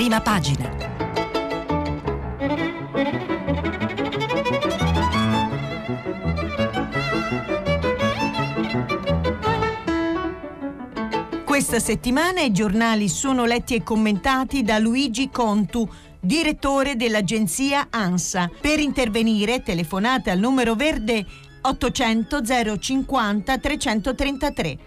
[0.00, 0.66] prima pagina.
[11.44, 15.86] Questa settimana i giornali sono letti e commentati da Luigi Contu,
[16.18, 18.50] direttore dell'agenzia ANSA.
[18.58, 21.26] Per intervenire telefonate al numero verde
[21.60, 22.40] 800
[22.78, 24.78] 050 333.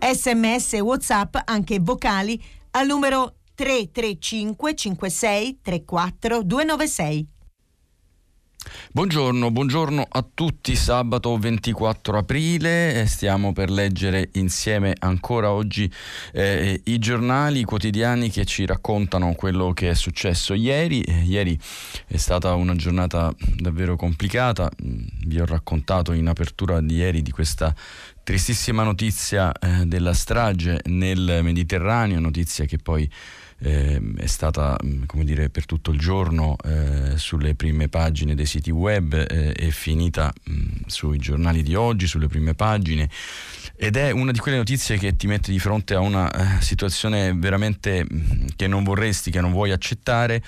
[0.00, 7.28] Sms e WhatsApp anche vocali al numero 335 56 34 296.
[8.92, 10.74] Buongiorno, buongiorno a tutti.
[10.74, 15.90] Sabato 24 aprile eh, stiamo per leggere insieme ancora oggi
[16.32, 21.00] eh, i giornali quotidiani che ci raccontano quello che è successo ieri.
[21.02, 21.58] Eh, ieri
[22.06, 24.70] è stata una giornata davvero complicata.
[24.82, 27.74] Mm, vi ho raccontato in apertura di ieri di questa
[28.22, 33.08] tristissima notizia eh, della strage nel Mediterraneo, notizia che poi
[33.58, 38.46] eh, è stata mm, come dire, per tutto il giorno eh, sulle prime pagine dei
[38.46, 43.08] siti web, eh, è finita mh, mm, sui giornali di oggi, sulle prime pagine
[43.78, 47.34] ed è una di quelle notizie che ti mette di fronte a una uh, situazione
[47.34, 50.42] veramente mm, che non vorresti, che non vuoi accettare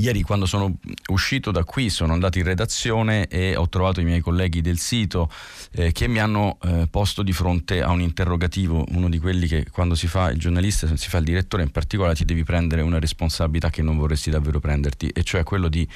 [0.00, 4.20] Ieri quando sono uscito da qui sono andato in redazione e ho trovato i miei
[4.20, 5.30] colleghi del sito
[5.72, 9.66] eh, che mi hanno eh, posto di fronte a un interrogativo, uno di quelli che
[9.70, 12.98] quando si fa il giornalista, si fa il direttore in particolare ti devi prendere una
[12.98, 15.86] responsabilità che non vorresti davvero prenderti, e cioè quello di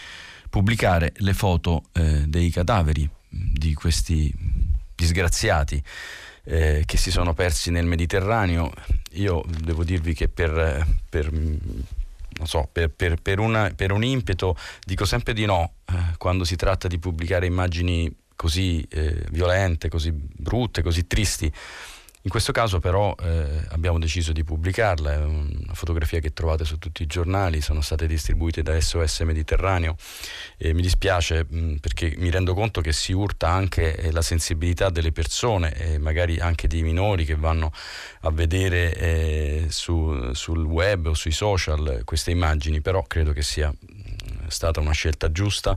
[0.51, 4.31] pubblicare le foto eh, dei cadaveri di questi
[4.95, 5.83] disgraziati.
[6.47, 8.71] Eh, che si sono persi nel Mediterraneo.
[9.13, 11.33] Io devo dirvi che per, per
[12.37, 16.45] non so, per, per, per, una, per, un impeto dico sempre di no eh, quando
[16.45, 21.53] si tratta di pubblicare immagini così eh, violente, così brutte, così tristi.
[22.25, 26.79] In questo caso però eh, abbiamo deciso di pubblicarla, è una fotografia che trovate su
[26.79, 29.95] tutti i giornali, sono state distribuite da SOS Mediterraneo.
[30.57, 34.89] E mi dispiace mh, perché mi rendo conto che si urta anche eh, la sensibilità
[34.89, 37.71] delle persone e magari anche dei minori che vanno
[38.21, 43.71] a vedere eh, su, sul web o sui social queste immagini, però credo che sia
[44.49, 45.77] stata una scelta giusta,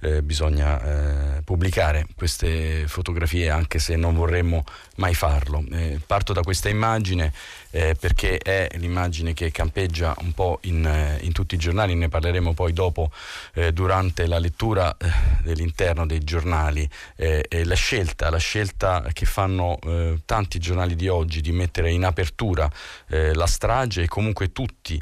[0.00, 4.64] eh, bisogna eh, pubblicare queste fotografie anche se non vorremmo
[4.96, 5.64] mai farlo.
[5.70, 7.32] Eh, parto da questa immagine
[7.72, 12.08] eh, perché è l'immagine che campeggia un po' in, eh, in, tutti i giornali, ne
[12.08, 13.10] parleremo poi dopo
[13.54, 15.10] eh, durante la lettura eh,
[15.42, 16.88] dell'interno dei giornali.
[17.16, 22.04] Eh, la, scelta, la scelta che fanno eh, tanti giornali di oggi di mettere in
[22.04, 22.70] apertura
[23.06, 25.00] la strage e comunque tutti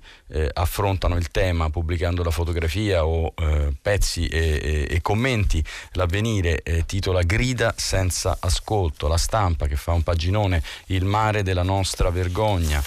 [0.53, 3.33] affrontano il tema pubblicando la fotografia o
[3.81, 5.63] pezzi e, e, e, commenti.
[5.93, 12.11] L'avvenire titola Grida senza ascolto, la stampa che fa un paginone, il mare della nostra
[12.11, 12.83] vergogna Bologna.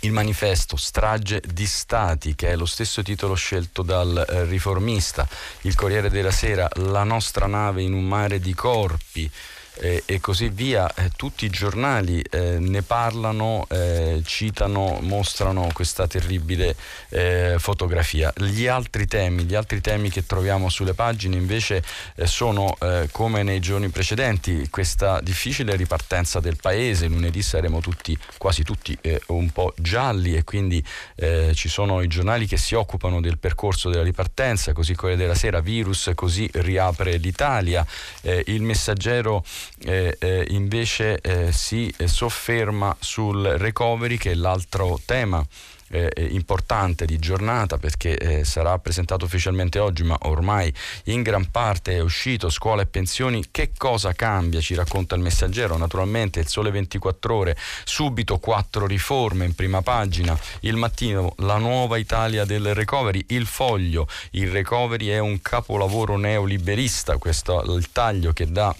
[0.00, 5.28] Il manifesto Strage di Stati, che è lo stesso titolo scelto dal eh, riformista,
[5.62, 9.30] il Corriere della Sera, La nostra nave in un mare di corpi,
[9.74, 16.06] eh, e così via, eh, tutti i giornali eh, ne parlano, eh, citano, mostrano questa
[16.06, 16.76] terribile
[17.08, 18.32] eh, fotografia.
[18.36, 21.82] Gli altri temi, gli altri temi che troviamo sulle pagine invece
[22.16, 22.76] eh, sono
[23.10, 29.50] come nei giorni precedenti, questa difficile ripartenza del paese, lunedì saremo tutti, quasi tutti un
[29.50, 30.84] po' gialli e quindi
[31.54, 35.60] ci sono i giornali che si occupano del percorso della ripartenza, così Corriere della Sera,
[35.60, 37.86] virus, così riapre l'Italia,
[38.22, 39.44] il messaggero
[39.84, 45.44] eh, eh, invece eh, si sofferma sul recovery che è l'altro tema
[45.92, 50.72] eh, importante di giornata perché eh, sarà presentato ufficialmente oggi, ma ormai
[51.04, 54.60] in gran parte è uscito, scuola e pensioni, che cosa cambia?
[54.60, 60.38] Ci racconta il messaggero, naturalmente il sole 24 ore, subito quattro riforme in prima pagina,
[60.60, 67.18] il mattino la nuova Italia del recovery, il foglio, il recovery è un capolavoro neoliberista,
[67.18, 68.74] questo il taglio che dà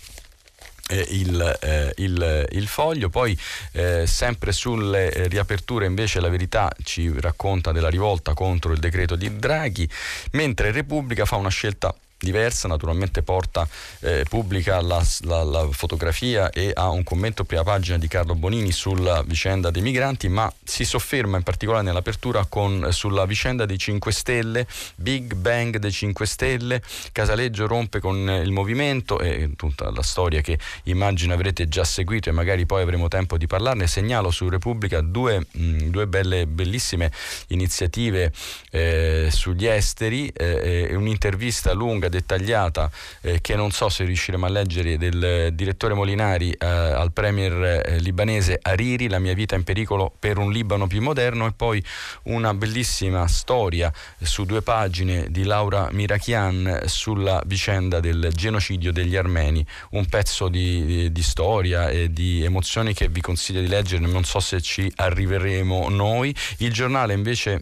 [0.93, 3.09] eh, il, eh, il, il, foglio.
[3.09, 3.39] Poi
[3.73, 9.39] eh, sempre sulle riaperture invece la verità ci racconta della rivolta contro il decreto di
[9.39, 9.89] Draghi,
[10.33, 13.69] mentre Repubblica fa una scelta diversa, naturalmente porta,
[14.01, 18.71] eh, pubblica la, la, la, fotografia e ha un commento prima pagina di Carlo Bonini
[18.71, 24.13] sulla vicenda dei migranti, ma si sofferma in particolare nell'apertura con, sulla vicenda dei 5
[24.13, 30.41] Stelle, Big Bang dei 5 Stelle, Casaleggio rompe con il movimento e tutta la storia
[30.41, 33.87] che immagino avrete già seguito e magari poi avremo tempo di parlarne.
[33.87, 37.11] Segnalo su Repubblica due, mh, due belle, bellissime
[37.49, 38.33] iniziative
[38.71, 42.91] eh, sugli esteri, eh, un'intervista lunga dettagliata
[43.23, 47.99] eh, che non so se riusciremo a leggere del direttore Molinari eh, al premier eh,
[47.99, 51.83] libanese Hariri, La mia vita in pericolo per un Libano più moderno e poi
[52.25, 59.65] una bellissima storia su due pagine di Laura Mirachian sulla vicenda del genocidio degli armeni,
[59.91, 64.25] un pezzo di, di, di storia e di emozioni che vi consiglio di leggere, non
[64.25, 66.35] so se ci arriveremo noi.
[66.59, 67.61] Il giornale invece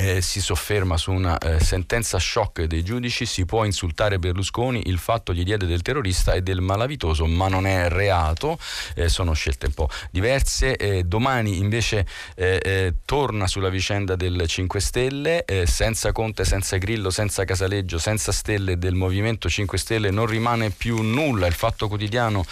[0.00, 4.98] eh, si sofferma su una eh, sentenza shock dei giudici, si può insultare Berlusconi, il
[4.98, 8.58] fatto gli diede del terrorista e del malavitoso, ma non è reato,
[8.94, 10.76] eh, sono scelte un po' diverse.
[10.76, 17.10] Eh, domani invece eh, eh, torna sulla vicenda del 5 Stelle, senza Conte, senza Grillo,
[17.10, 22.44] senza Casaleggio, senza Stelle del Movimento 5 Stelle non rimane più nulla, il fatto quotidiano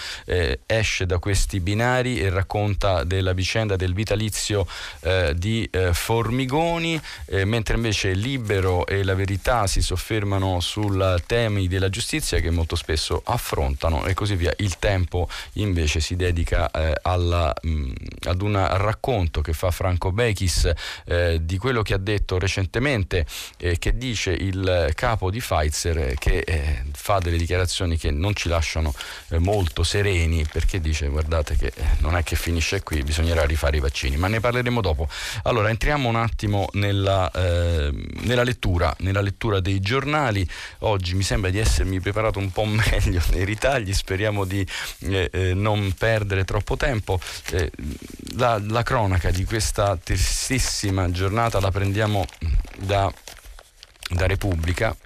[0.67, 4.67] esce da questi binari e racconta della vicenda del vitalizio
[5.35, 7.01] di Formigoni
[7.39, 10.87] eh, mentre invece Libero e La Verità si soffermano sui
[11.27, 14.53] temi della giustizia che molto spesso affrontano e così via.
[14.59, 17.93] Il tempo invece si dedica eh, alla, mh, mm,
[18.27, 20.73] ad un racconto che fa Franco Bechis
[21.05, 23.27] eh, di quello che ha detto recentemente,
[23.59, 28.49] eh, che dice il capo di Pfizer che eh, fa delle dichiarazioni che non ci
[28.49, 28.95] lasciano
[29.29, 33.81] eh, molto sereni perché dice guardate che non è che finisce qui, bisognerà rifare i
[33.81, 35.09] vaccini, ma ne parleremo dopo.
[35.45, 37.91] Allora entriamo un attimo nella eh,
[38.23, 40.49] nella, lettura, nella lettura dei giornali.
[40.81, 44.67] Oggi mi sembra di essermi preparato un po' meglio nei ritagli, speriamo di
[45.01, 47.19] eh, eh, non perdere troppo tempo.
[47.51, 47.71] Eh,
[48.37, 52.25] la, la, cronaca di questa tristissima giornata la prendiamo
[52.77, 53.13] da,
[54.11, 54.97] da Repubblica,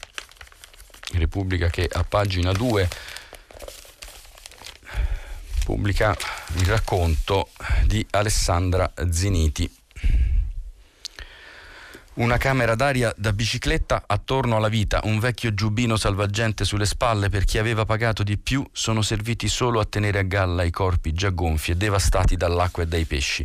[1.15, 2.89] Repubblica che a pagina 2
[5.63, 6.17] pubblica
[6.57, 7.49] il racconto
[7.85, 9.71] di Alessandra Ziniti.
[12.23, 17.45] Una camera d'aria da bicicletta attorno alla vita, un vecchio giubbino salvagente sulle spalle per
[17.45, 21.31] chi aveva pagato di più, sono serviti solo a tenere a galla i corpi già
[21.31, 23.45] gonfi e devastati dall'acqua e dai pesci,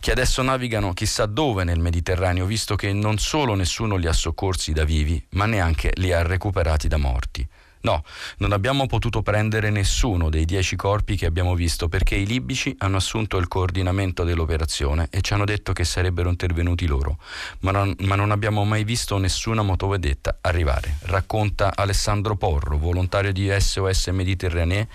[0.00, 4.72] che adesso navigano chissà dove nel Mediterraneo, visto che non solo nessuno li ha soccorsi
[4.72, 7.48] da vivi, ma neanche li ha recuperati da morti.
[7.82, 8.02] No,
[8.38, 12.96] non abbiamo potuto prendere nessuno dei dieci corpi che abbiamo visto perché i libici hanno
[12.96, 17.18] assunto il coordinamento dell'operazione e ci hanno detto che sarebbero intervenuti loro,
[17.60, 23.50] ma non, ma non abbiamo mai visto nessuna motovedetta arrivare, racconta Alessandro Porro, volontario di
[23.56, 24.88] SOS Mediterranee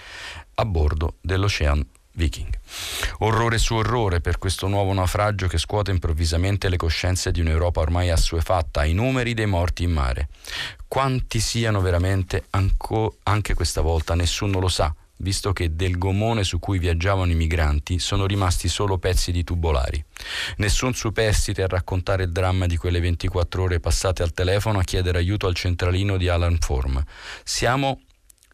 [0.56, 1.86] a bordo dell'Ocean
[2.16, 2.60] Viking.
[3.20, 8.12] Orrore su orrore per questo nuovo naufragio che scuote improvvisamente le coscienze di un'Europa ormai
[8.12, 10.28] assuefatta ai numeri dei morti in mare.
[10.94, 16.60] Quanti siano veramente, anco, anche questa volta nessuno lo sa, visto che del gomone su
[16.60, 20.06] cui viaggiavano i migranti sono rimasti solo pezzi di tubolari.
[20.58, 25.18] Nessun superstite a raccontare il dramma di quelle 24 ore passate al telefono a chiedere
[25.18, 27.04] aiuto al centralino di Alan Form.
[27.44, 28.02] Siamo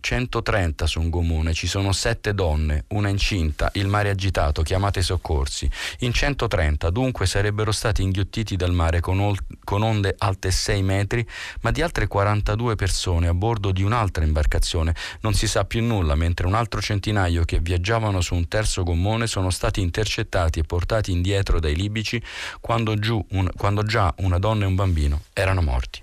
[0.02, 5.04] 130 su un gomone, ci sono sette donne, una incinta, il mare agitato, chiamate i
[5.04, 5.70] soccorsi.
[6.00, 11.28] In 130 dunque sarebbero stati inghiottiti dal mare con, ol- con onde alte 6 metri,
[11.62, 16.16] ma di altre 42 persone a bordo di un'altra imbarcazione non si sa più nulla,
[16.16, 21.12] mentre un altro centinaio che viaggiavano su un terzo gommone sono stati intercettati e portati
[21.12, 22.22] indietro dai libici
[22.62, 22.94] quando,
[23.30, 26.02] un- quando già una donna e un bambino erano morti.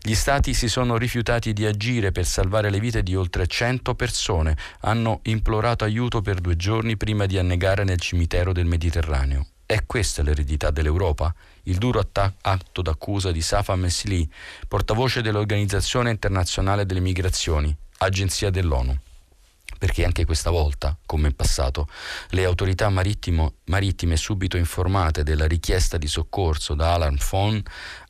[0.00, 4.56] Gli stati si sono rifiutati di agire per salvare le vite di oltre 100 persone,
[4.80, 9.46] hanno implorato aiuto per due giorni prima di annegare nel cimitero del Mediterraneo.
[9.64, 11.34] È questa l'eredità dell'Europa?
[11.64, 14.28] Il duro attac- atto d'accusa di Safa Mesli,
[14.68, 18.98] portavoce dell'Organizzazione internazionale delle migrazioni, agenzia dell'ONU
[19.82, 21.88] perché anche questa volta, come in passato,
[22.28, 27.60] le autorità marittime subito informate della richiesta di soccorso da Alarm Phone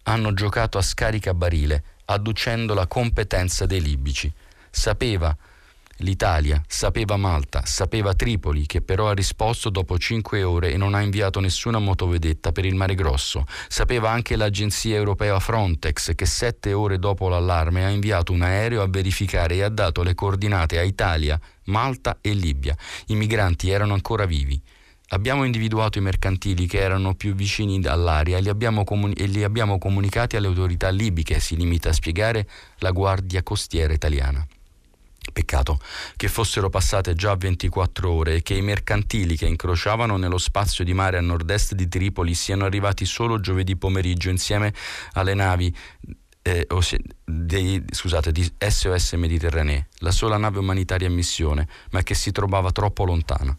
[0.05, 4.33] hanno giocato a scaricabarile, adducendo la competenza dei libici.
[4.71, 5.37] Sapeva
[5.99, 11.01] l'Italia, sapeva Malta, sapeva Tripoli, che però ha risposto dopo cinque ore e non ha
[11.01, 13.47] inviato nessuna motovedetta per il Mare Grosso.
[13.69, 18.89] Sapeva anche l'agenzia europea Frontex, che sette ore dopo l'allarme ha inviato un aereo a
[18.89, 22.77] verificare e ha dato le coordinate a Italia, Malta e Libia.
[23.07, 24.61] I migranti erano ancora vivi.
[25.13, 28.51] Abbiamo individuato i mercantili che erano più vicini all'aria e li,
[28.85, 33.93] comuni- e li abbiamo comunicati alle autorità libiche, si limita a spiegare la Guardia Costiera
[33.93, 34.47] italiana.
[35.31, 35.79] Peccato
[36.17, 40.95] che fossero passate già 24 ore e che i mercantili che incrociavano nello spazio di
[40.95, 44.73] mare a nord-est di Tripoli siano arrivati solo giovedì pomeriggio insieme
[45.13, 45.75] alle navi
[46.43, 46.67] eh,
[47.25, 52.73] dei, scusate, di SOS Mediterranee, la sola nave umanitaria in missione, ma che si trovava
[52.73, 53.57] troppo lontana.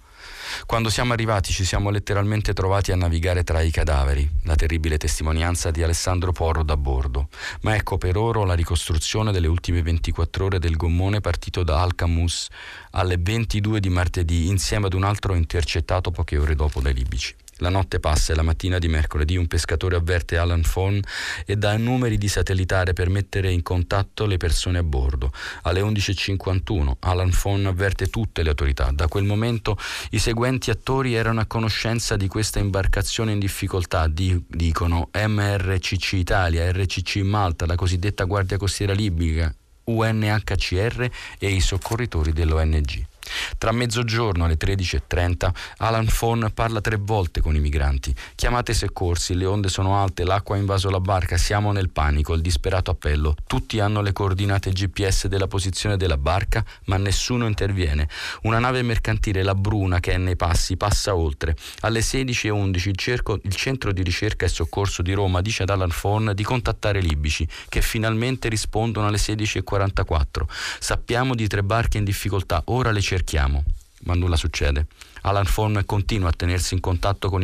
[0.66, 5.72] Quando siamo arrivati ci siamo letteralmente trovati a navigare tra i cadaveri, la terribile testimonianza
[5.72, 7.30] di Alessandro Porro da bordo.
[7.62, 12.48] Ma ecco per ora la ricostruzione delle ultime 24 ore del gommone partito da Alcamus
[12.92, 17.36] alle 22 di martedì insieme ad un altro intercettato poche ore dopo dai libici.
[17.58, 21.00] La notte passa e la mattina di mercoledì un pescatore avverte Alan Fon
[21.46, 25.32] e dà numeri di satellitare per mettere in contatto le persone a bordo.
[25.64, 28.90] Alle 11.51 Alan Fon avverte tutte le autorità.
[28.92, 29.78] Da quel momento
[30.12, 36.72] i seguenti attori erano a conoscenza di questa imbarcazione in difficoltà, di, dicono MRCC Italia,
[36.72, 39.54] RCC Malta, la cosiddetta Guardia Costiera Libica,
[39.86, 43.13] UNHCR e i soccorritori dell'ONG.
[43.58, 48.14] Tra mezzogiorno alle 13.30 Alan Fon parla tre volte con i migranti.
[48.36, 52.42] Chiamate soccorsi, le onde sono alte, l'acqua ha invaso la barca, siamo nel panico, il
[52.42, 53.36] disperato appello.
[53.46, 58.08] Tutti hanno le coordinate GPS della posizione della barca, ma nessuno interviene.
[58.44, 61.56] Una nave mercantile, la Bruna, che è nei passi, passa oltre.
[61.82, 66.32] Alle 16.11 il, il centro di ricerca e soccorso di Roma dice ad Alan Fon
[66.34, 70.44] di contattare i libici, che finalmente rispondono alle 16.44.
[70.80, 73.64] Sappiamo di tre barche in difficoltà, ora le cerchiamo cerchiamo,
[74.04, 74.86] ma nulla succede.
[75.22, 77.42] Alan Form continua a tenersi in contatto con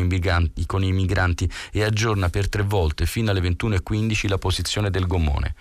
[0.65, 5.55] con i migranti e aggiorna per tre volte fino alle 21.15 la posizione del gommone.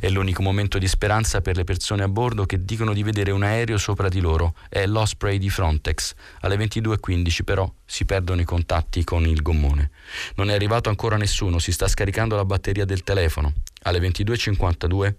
[0.00, 3.42] È l'unico momento di speranza per le persone a bordo che dicono di vedere un
[3.42, 4.54] aereo sopra di loro.
[4.68, 6.14] È l'Osprey di Frontex.
[6.42, 9.90] Alle 22.15 però si perdono i contatti con il gommone.
[10.36, 13.52] Non è arrivato ancora nessuno, si sta scaricando la batteria del telefono.
[13.82, 15.14] Alle 22.52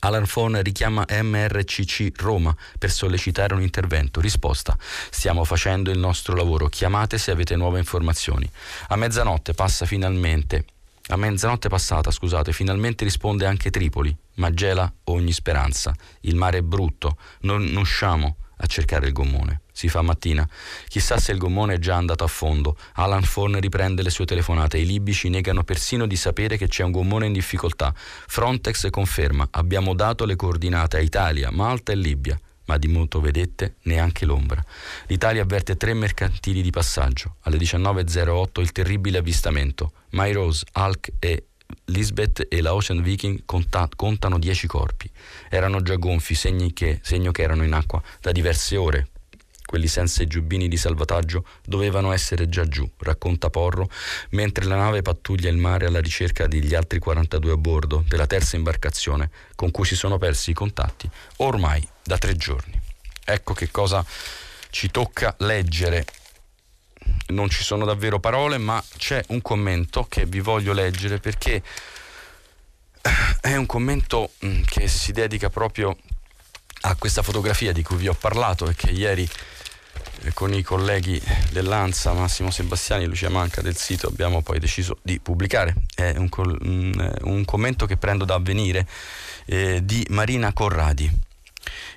[0.00, 4.20] Alan Fon richiama MRCC Roma per sollecitare un intervento.
[4.20, 4.76] Risposta:
[5.10, 6.68] Stiamo facendo il nostro lavoro.
[6.68, 8.50] Chiamate se avete nuove informazioni.
[8.88, 10.64] A mezzanotte passa finalmente.
[11.08, 15.92] A mezzanotte passata, scusate, finalmente risponde anche Tripoli, ma gela ogni speranza.
[16.20, 19.62] Il mare è brutto, non usciamo a cercare il gommone.
[19.72, 20.46] Si fa mattina.
[20.88, 22.76] Chissà se il gommone è già andato a fondo.
[22.94, 24.78] Alan Forn riprende le sue telefonate.
[24.78, 27.92] I libici negano persino di sapere che c'è un gommone in difficoltà.
[27.94, 32.38] Frontex conferma: abbiamo dato le coordinate a Italia, Malta e Libia.
[32.66, 34.62] Ma di motovedette neanche l'ombra.
[35.06, 37.36] L'Italia avverte tre mercantili di passaggio.
[37.40, 39.92] Alle 19.08 il terribile avvistamento.
[40.10, 41.46] My Rose, Hulk e
[41.86, 45.10] Lisbeth e la Ocean Viking conta- contano 10 corpi.
[45.48, 46.34] Erano già gonfi,
[46.72, 49.08] che, segno che erano in acqua da diverse ore,
[49.70, 53.88] quelli senza i giubbini di salvataggio dovevano essere già giù, racconta Porro,
[54.30, 58.56] mentre la nave pattuglia il mare alla ricerca degli altri 42 a bordo della terza
[58.56, 62.80] imbarcazione con cui si sono persi i contatti ormai da tre giorni.
[63.24, 64.04] Ecco che cosa
[64.70, 66.04] ci tocca leggere.
[67.28, 71.62] Non ci sono davvero parole, ma c'è un commento che vi voglio leggere perché
[73.40, 75.96] è un commento mm, che si dedica proprio
[76.82, 79.28] a questa fotografia di cui vi ho parlato e che ieri
[80.34, 85.18] con i colleghi dell'ANSA, Massimo Sebastiani e Lucia Manca del sito, abbiamo poi deciso di
[85.18, 85.74] pubblicare.
[85.94, 88.86] È un, un, un commento che prendo da avvenire
[89.46, 91.10] eh, di Marina Corradi.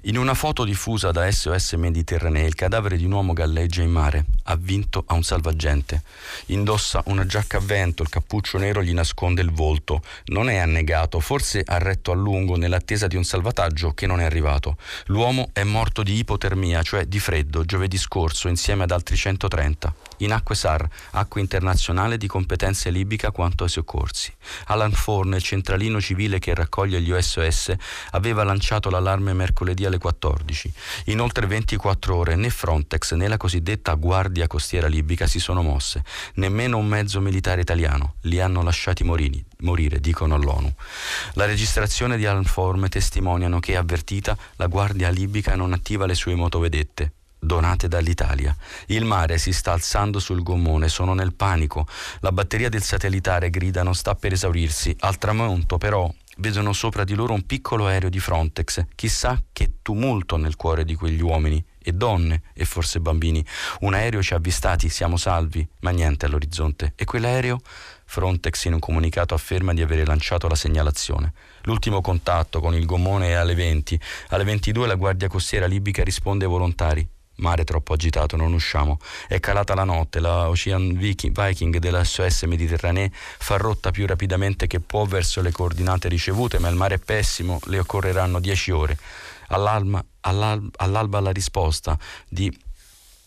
[0.05, 4.25] In una foto diffusa da SOS Mediterranea, il cadavere di un uomo galleggia in mare,
[4.43, 6.01] avvinto a un salvagente.
[6.47, 10.01] Indossa una giacca a vento, il cappuccio nero gli nasconde il volto.
[10.25, 14.25] Non è annegato, forse ha retto a lungo nell'attesa di un salvataggio che non è
[14.25, 14.75] arrivato.
[15.05, 20.31] L'uomo è morto di ipotermia, cioè di freddo, giovedì scorso, insieme ad altri 130 in
[20.31, 24.33] acque SAR, acque internazionale di competenza libica quanto ai soccorsi.
[24.67, 27.73] Alan Forne, il centralino civile che raccoglie gli OSS,
[28.11, 30.71] aveva lanciato l'allarme mercoledì alle 14.
[31.05, 36.03] In oltre 24 ore né Frontex né la cosiddetta Guardia Costiera Libica si sono mosse,
[36.35, 38.15] nemmeno un mezzo militare italiano.
[38.21, 40.73] Li hanno lasciati morire, morire dicono all'ONU.
[41.33, 46.35] La registrazione di Alan Forme testimoniano che, avvertita, la Guardia Libica non attiva le sue
[46.35, 47.13] motovedette
[47.43, 48.55] donate dall'Italia.
[48.87, 51.85] Il mare si sta alzando sul gommone, sono nel panico.
[52.21, 54.95] La batteria del satellitare gridano sta per esaurirsi.
[54.99, 58.85] Al tramonto, però, vedono sopra di loro un piccolo aereo di Frontex.
[58.95, 63.45] Chissà che tumulto nel cuore di quegli uomini e donne e forse bambini.
[63.81, 66.93] Un aereo ci ha avvistati, siamo salvi, ma niente all'orizzonte.
[66.95, 67.59] E quell'aereo?
[68.05, 71.33] Frontex in un comunicato afferma di avere lanciato la segnalazione.
[71.63, 73.99] L'ultimo contatto con il gommone è alle 20.
[74.29, 77.07] Alle 22 la Guardia Costiera libica risponde ai volontari.
[77.35, 78.99] Mare troppo agitato, non usciamo.
[79.27, 84.79] È calata la notte, la Ocean Viking della SOS Mediterranee fa rotta più rapidamente che
[84.79, 88.97] può verso le coordinate ricevute, ma il mare è pessimo, le occorreranno 10 ore.
[89.47, 91.97] All'alba, all'alba, all'alba la risposta
[92.27, 92.55] di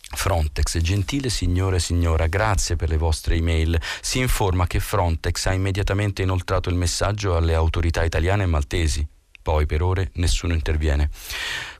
[0.08, 3.78] Frontex, gentile signore e signora, grazie per le vostre email.
[4.00, 9.06] Si informa che Frontex ha immediatamente inoltrato il messaggio alle autorità italiane e maltesi.
[9.42, 11.10] Poi per ore nessuno interviene.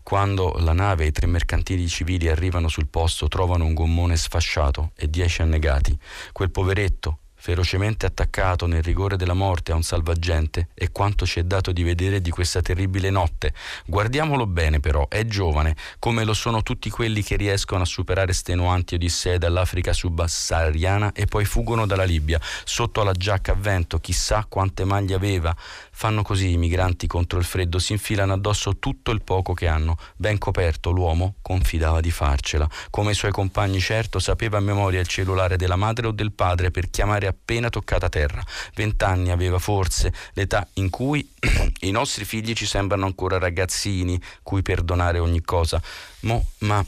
[0.07, 4.93] Quando la nave e i tre mercantili civili arrivano sul posto trovano un gommone sfasciato
[4.95, 5.99] e dieci annegati.
[6.31, 11.45] Quel poveretto, ferocemente attaccato nel rigore della morte a un salvagente, è quanto ci è
[11.45, 13.53] dato di vedere di questa terribile notte.
[13.85, 18.95] Guardiamolo bene però, è giovane, come lo sono tutti quelli che riescono a superare stenuanti
[18.95, 24.85] odissee dall'Africa subsahariana e poi fuggono dalla Libia, sotto alla giacca a vento, chissà quante
[24.85, 25.55] maglie aveva,
[25.99, 29.97] Fanno così i migranti contro il freddo, si infilano addosso tutto il poco che hanno.
[30.15, 32.69] Ben coperto, l'uomo confidava di farcela.
[32.91, 36.71] Come i suoi compagni, certo, sapeva a memoria il cellulare della madre o del padre
[36.71, 38.45] per chiamare appena toccata terra.
[38.75, 41.27] Vent'anni aveva forse, l'età in cui
[41.81, 45.81] i nostri figli ci sembrano ancora ragazzini, cui perdonare ogni cosa.
[46.21, 46.85] Mo, ma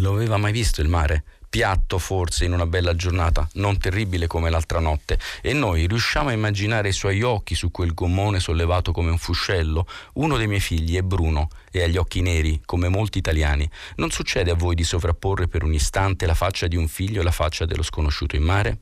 [0.00, 1.24] lo aveva mai visto il mare?
[1.48, 6.32] Piatto forse in una bella giornata, non terribile come l'altra notte, e noi riusciamo a
[6.32, 9.86] immaginare i suoi occhi su quel gommone sollevato come un fuscello.
[10.14, 13.68] Uno dei miei figli è Bruno e ha gli occhi neri, come molti italiani.
[13.96, 17.24] Non succede a voi di sovrapporre per un istante la faccia di un figlio e
[17.24, 18.78] la faccia dello sconosciuto in mare?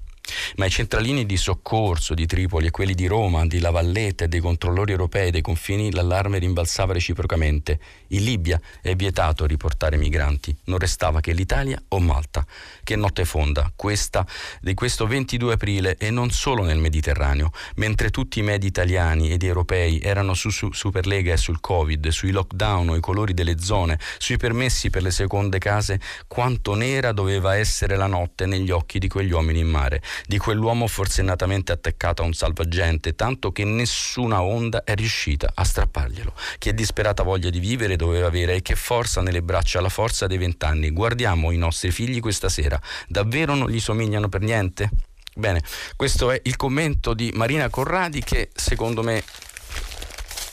[0.57, 4.29] Ma i centralini di soccorso di Tripoli e quelli di Roma, di La Valletta e
[4.29, 7.79] dei controllori europei dei confini l'allarme rimbalzava reciprocamente.
[8.09, 12.45] In Libia è vietato riportare migranti, non restava che l'Italia o Malta.
[12.83, 14.27] Che notte fonda, questa
[14.61, 19.43] di questo 22 aprile e non solo nel Mediterraneo, mentre tutti i medi italiani ed
[19.43, 23.99] europei erano su, su Superlega e sul Covid, sui lockdown o i colori delle zone,
[24.19, 29.09] sui permessi per le seconde case, quanto nera doveva essere la notte negli occhi di
[29.09, 34.85] quegli uomini in mare di quell'uomo forsennatamente attaccato a un salvagente, tanto che nessuna onda
[34.85, 36.33] è riuscita a strapparglielo.
[36.59, 40.39] Che disperata voglia di vivere doveva avere e che forza nelle braccia, la forza dei
[40.39, 40.91] vent'anni.
[40.91, 44.91] Guardiamo i nostri figli questa sera, davvero non gli somigliano per niente?
[45.35, 45.63] Bene,
[45.97, 49.23] questo è il commento di Marina Corradi che secondo me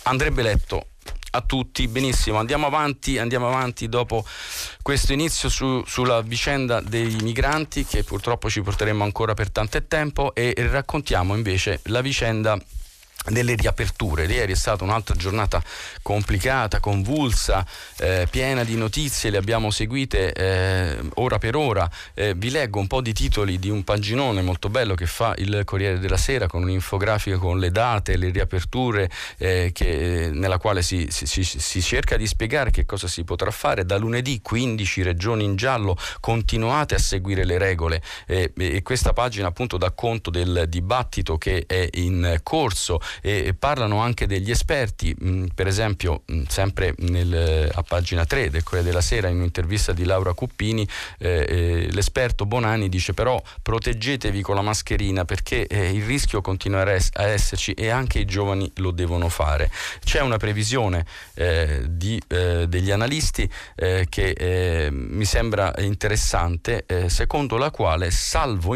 [0.03, 0.87] andrebbe letto
[1.35, 1.87] a tutti.
[1.87, 4.25] Benissimo, andiamo avanti, andiamo avanti dopo
[4.81, 10.33] questo inizio su, sulla vicenda dei migranti che purtroppo ci porteremo ancora per tanto tempo
[10.35, 12.57] e raccontiamo invece la vicenda
[13.29, 14.25] delle riaperture.
[14.25, 15.61] Ieri è stata un'altra giornata
[16.01, 17.65] complicata, convulsa,
[17.97, 21.89] eh, piena di notizie, le abbiamo seguite eh, ora per ora.
[22.13, 25.61] Eh, vi leggo un po' di titoli di un paginone molto bello che fa il
[25.65, 31.07] Corriere della Sera con un'infografica con le date, le riaperture, eh, che, nella quale si,
[31.09, 33.85] si, si, cerca di spiegare che cosa si potrà fare.
[33.85, 39.77] Da lunedì 15 regioni in giallo, continuate a seguire le regole e questa pagina appunto
[39.77, 45.67] dà conto del dibattito che è in corso e parlano anche degli esperti, mm, per
[45.67, 50.33] esempio mm, sempre nel, a pagina 3 del Corriere della Sera in un'intervista di Laura
[50.33, 56.41] Cuppini eh, eh, l'esperto Bonani dice però proteggetevi con la mascherina perché eh, il rischio
[56.41, 59.69] continuerà a esserci e anche i giovani lo devono fare.
[60.03, 67.71] C'è una previsione eh, di, eh, degli analisti eh, che mi sembra interessante secondo la
[67.71, 68.75] quale salvo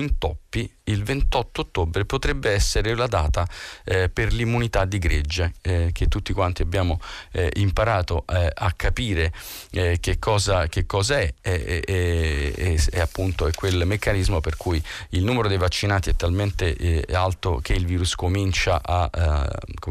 [0.58, 3.48] intoppi il 28 ottobre potrebbe essere la data
[3.84, 7.00] eh, per l'immunità di gregge, eh, che tutti quanti abbiamo
[7.32, 9.32] eh, imparato eh, a capire
[9.72, 15.58] eh, che, cosa, che cos'è e appunto è quel meccanismo per cui il numero dei
[15.58, 19.10] vaccinati è talmente eh, alto che il virus comincia a,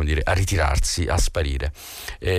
[0.03, 1.73] dire, a ritirarsi, a sparire.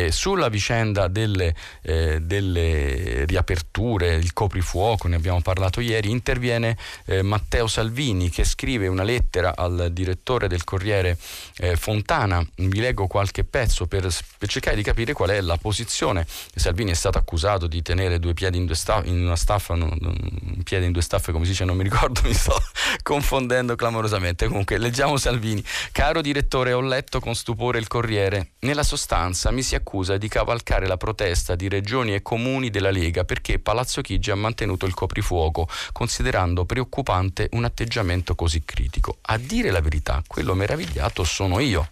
[0.09, 6.77] sulla vicenda delle, delle, riaperture, il coprifuoco, ne abbiamo parlato ieri, interviene
[7.21, 11.17] Matteo Salvini che scrive una lettera al direttore del Corriere
[11.57, 16.25] eh, Fontana, vi leggo qualche pezzo per, per, cercare di capire qual è la posizione.
[16.55, 19.95] Salvini è stato accusato di tenere due piedi in, due sta- in una staffa, no,
[20.01, 22.59] un piede in due staffe come si dice, non mi ricordo, mi sto
[23.03, 24.47] confondendo clamorosamente.
[24.47, 25.63] Comunque, leggiamo Salvini.
[25.91, 28.53] Caro direttore, ho letto con stupore il Corriere.
[28.59, 33.23] Nella sostanza mi si accusa di cavalcare la protesta di regioni e comuni della Lega
[33.23, 37.96] perché Palazzo Chigi ha mantenuto il coprifuoco, considerando preoccupante un atteggiamento
[38.35, 39.17] così critico.
[39.21, 41.87] A dire la verità, quello meravigliato sono io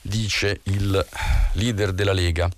[0.00, 1.06] dice il
[1.52, 2.48] leader della Lega.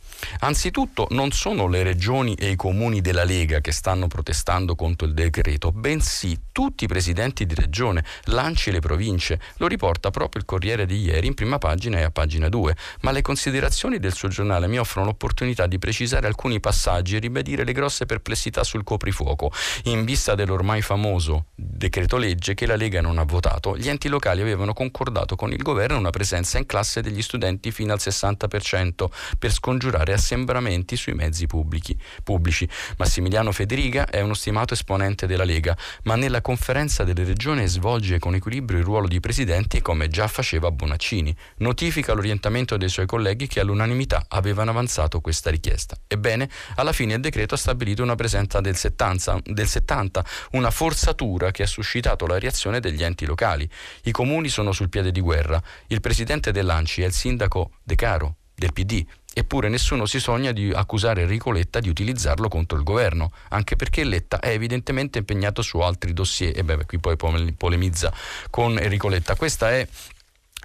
[0.41, 5.15] Anzitutto non sono le regioni e i comuni della Lega che stanno protestando contro il
[5.15, 9.41] decreto, bensì tutti i presidenti di regione, lanci le province.
[9.57, 12.77] Lo riporta proprio il Corriere di ieri in prima pagina e a pagina 2.
[13.01, 17.65] Ma le considerazioni del suo giornale mi offrono l'opportunità di precisare alcuni passaggi e ribadire
[17.65, 19.51] le grosse perplessità sul coprifuoco.
[19.85, 24.41] In vista dell'ormai famoso decreto legge che la Lega non ha votato, gli enti locali
[24.41, 29.07] avevano concordato con il governo una presenza in classe degli studenti fino al 60%
[29.39, 31.97] per scongiurare fare assembramenti sui mezzi pubblici.
[32.23, 32.69] pubblici.
[32.99, 38.35] Massimiliano Federica è uno stimato esponente della Lega, ma nella conferenza delle regioni svolge con
[38.35, 41.35] equilibrio il ruolo di presidente come già faceva Bonaccini.
[41.59, 45.97] Notifica l'orientamento dei suoi colleghi che all'unanimità avevano avanzato questa richiesta.
[46.07, 51.51] Ebbene, alla fine il decreto ha stabilito una presenza del 70, del 70 una forzatura
[51.51, 53.69] che ha suscitato la reazione degli enti locali.
[54.05, 55.63] I comuni sono sul piede di guerra.
[55.89, 59.05] Il presidente dell'Anci è il sindaco De Caro, del PD.
[59.35, 64.05] Eppure nessuno si sogna di accusare Enrico Letta di utilizzarlo contro il governo, anche perché
[64.05, 67.17] Letta è evidentemente impegnato su altri dossier e beh, qui poi
[67.57, 68.13] polemizza
[68.51, 69.35] con Enrico Letta.
[69.35, 69.87] Questa è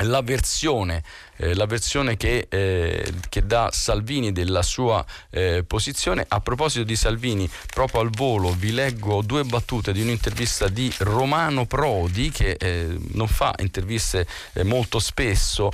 [0.01, 1.03] la versione
[1.37, 6.25] eh, la versione che, eh, che, dà Salvini della sua eh, posizione.
[6.27, 11.65] A proposito di Salvini, proprio al volo vi leggo due battute di un'intervista di Romano
[11.65, 15.71] Prodi che eh, non fa interviste eh, molto spesso,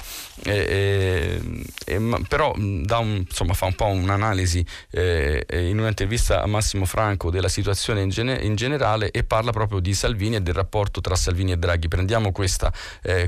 [2.27, 2.85] però un,
[3.27, 8.55] insomma, fa un po' un'analisi in un'intervista a Massimo Franco della situazione in, gene- in,
[8.55, 11.87] generale e parla proprio di Salvini e del rapporto tra Salvini e Draghi.
[11.87, 12.73] Prendiamo questa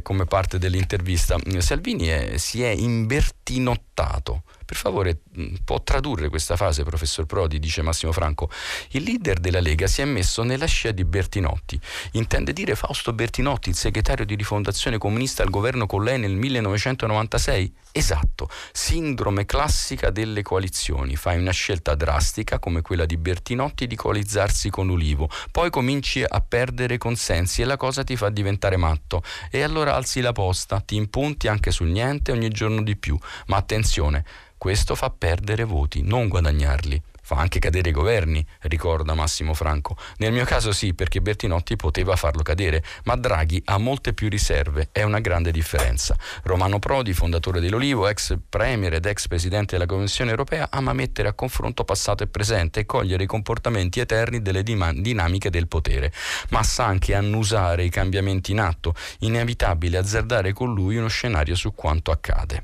[0.02, 1.38] come parte dell'intervista.
[1.60, 4.44] Salvini è si è imbertinottato.
[4.66, 8.50] Per favore, mm, può tradurre questa frase, professor Prodi, dice Massimo Franco.
[8.92, 11.80] Il leader della Lega si è messo nella scia di Bertinotti.
[12.14, 17.74] Intende dire Fausto Bertinotti, il segretario di rifondazione comunista al governo con lei nel 1996?
[17.92, 21.16] Esatto, sindrome classica delle coalizioni.
[21.16, 26.42] Fai una scelta drastica come quella di Bertinotti di coalizzarsi con Ulivo, poi cominci a
[26.42, 29.24] perdere consensi e la cosa ti fa diventare matto.
[29.52, 33.18] E allora alzi la posta, ti impunti anche sul niente ogni giorno di più.
[33.46, 34.26] Ma attenzione,
[34.66, 37.00] questo fa perdere voti, non guadagnarli.
[37.22, 39.96] Fa anche cadere i governi, ricorda Massimo Franco.
[40.18, 44.90] Nel mio caso sì, perché Bertinotti poteva farlo cadere, ma Draghi ha molte più riserve,
[44.92, 46.18] è una grande differenza.
[46.46, 51.34] Romano Prodi, fondatore dell'Olivo, ex premier ed ex presidente della Commissione europea, ama mettere a
[51.34, 56.12] confronto passato e presente e cogliere i comportamenti eterni delle dinamiche del potere,
[56.50, 61.72] ma sa anche annusare i cambiamenti in atto, inevitabile azzardare con lui uno scenario su
[61.76, 62.64] quanto accade.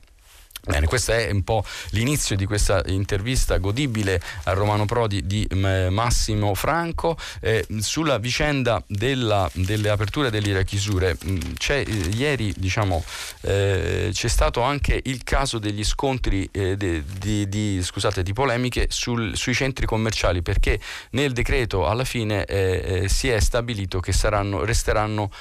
[0.63, 6.53] Bene, questo è un po' l'inizio di questa intervista godibile a Romano Prodi di Massimo
[6.53, 7.17] Franco.
[7.39, 13.03] Eh, sulla vicenda della, delle aperture e delle chiusure, mm, c'è, eh, ieri diciamo,
[13.41, 18.85] eh, c'è stato anche il caso degli scontri eh, de, di, di, scusate, di, polemiche
[18.91, 20.79] sul, sui centri commerciali perché
[21.11, 25.31] nel decreto alla fine eh, eh, si è stabilito che saranno, resteranno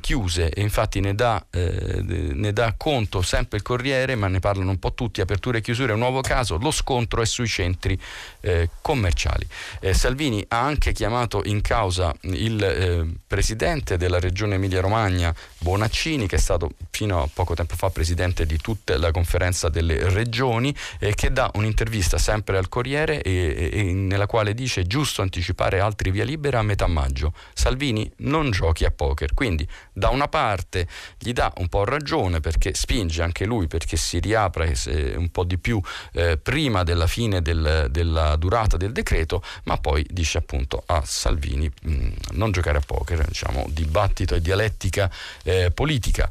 [0.00, 4.70] chiuse e infatti ne dà, ne dà conto sempre il Corriere ma ne parla parlano
[4.70, 7.98] un po' tutti, aperture e chiusure, un nuovo caso, lo scontro è sui centri
[8.46, 9.46] eh, commerciali.
[9.80, 16.36] Eh, Salvini ha anche chiamato in causa il eh, presidente della regione Emilia-Romagna, Bonaccini, che
[16.36, 21.14] è stato fino a poco tempo fa presidente di tutta la conferenza delle regioni, e
[21.14, 26.24] che dà un'intervista sempre al Corriere e, e, nella quale dice giusto anticipare altri via
[26.24, 27.32] libera a metà maggio.
[27.52, 30.86] Salvini non giochi a poker, quindi da una parte
[31.18, 35.44] gli dà un po' ragione perché spinge anche lui perché si riapre apre un po'
[35.44, 35.80] di più
[36.12, 41.70] eh, prima della fine del, della durata del decreto, ma poi dice appunto a Salvini
[41.82, 45.10] mh, mm, non giocare a poker, diciamo dibattito e dialettica
[45.42, 46.30] eh, politica.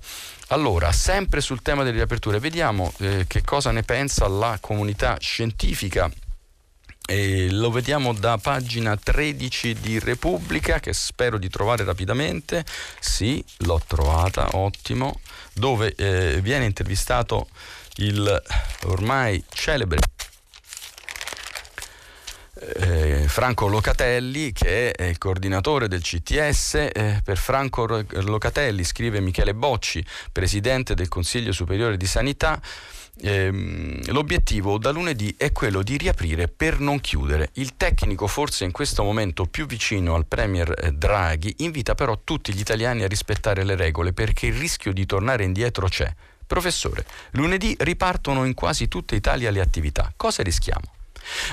[0.49, 6.11] Allora, sempre sul tema delle riaperture, vediamo eh, che cosa ne pensa la comunità scientifica
[7.07, 12.65] e lo vediamo da pagina 13 di Repubblica che spero di trovare rapidamente.
[12.99, 15.19] Sì, l'ho trovata, ottimo.
[15.53, 17.47] Dove eh, viene intervistato
[17.97, 18.43] il
[18.85, 19.99] ormai celebre
[22.55, 26.89] eh, Franco Locatelli che è il coordinatore del CTS.
[26.93, 32.61] Eh, per Franco Locatelli scrive Michele Bocci, presidente del Consiglio Superiore di Sanità.
[33.21, 37.49] Ehm, l'obiettivo da lunedì è quello di riaprire per non chiudere.
[37.53, 42.53] Il tecnico, forse in questo momento più vicino al Premier eh, Draghi, invita però tutti
[42.53, 46.13] gli italiani a rispettare le regole perché il rischio di tornare indietro c'è.
[46.47, 50.13] Professore, lunedì ripartono in quasi tutta Italia le attività.
[50.15, 50.93] Cosa rischiamo?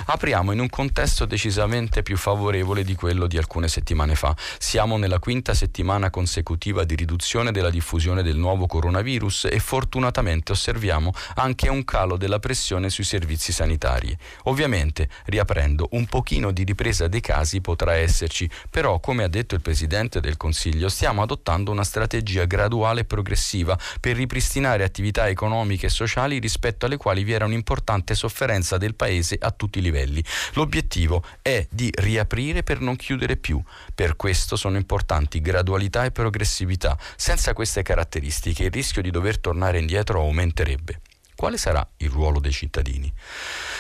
[0.07, 4.35] Apriamo in un contesto decisamente più favorevole di quello di alcune settimane fa.
[4.59, 11.13] Siamo nella quinta settimana consecutiva di riduzione della diffusione del nuovo coronavirus e fortunatamente osserviamo
[11.35, 14.17] anche un calo della pressione sui servizi sanitari.
[14.45, 19.61] Ovviamente, riaprendo, un pochino di ripresa dei casi potrà esserci, però come ha detto il
[19.61, 25.91] Presidente del Consiglio, stiamo adottando una strategia graduale e progressiva per ripristinare attività economiche e
[25.91, 30.25] sociali rispetto alle quali vi era un'importante sofferenza del Paese a tutti i livelli.
[30.55, 33.62] L'obiettivo è di riaprire per non chiudere più.
[33.94, 36.98] Per questo sono importanti gradualità e progressività.
[37.14, 41.01] Senza queste caratteristiche il rischio di dover tornare indietro aumenterebbe.
[41.37, 43.12] quale sarà il ruolo dei cittadini?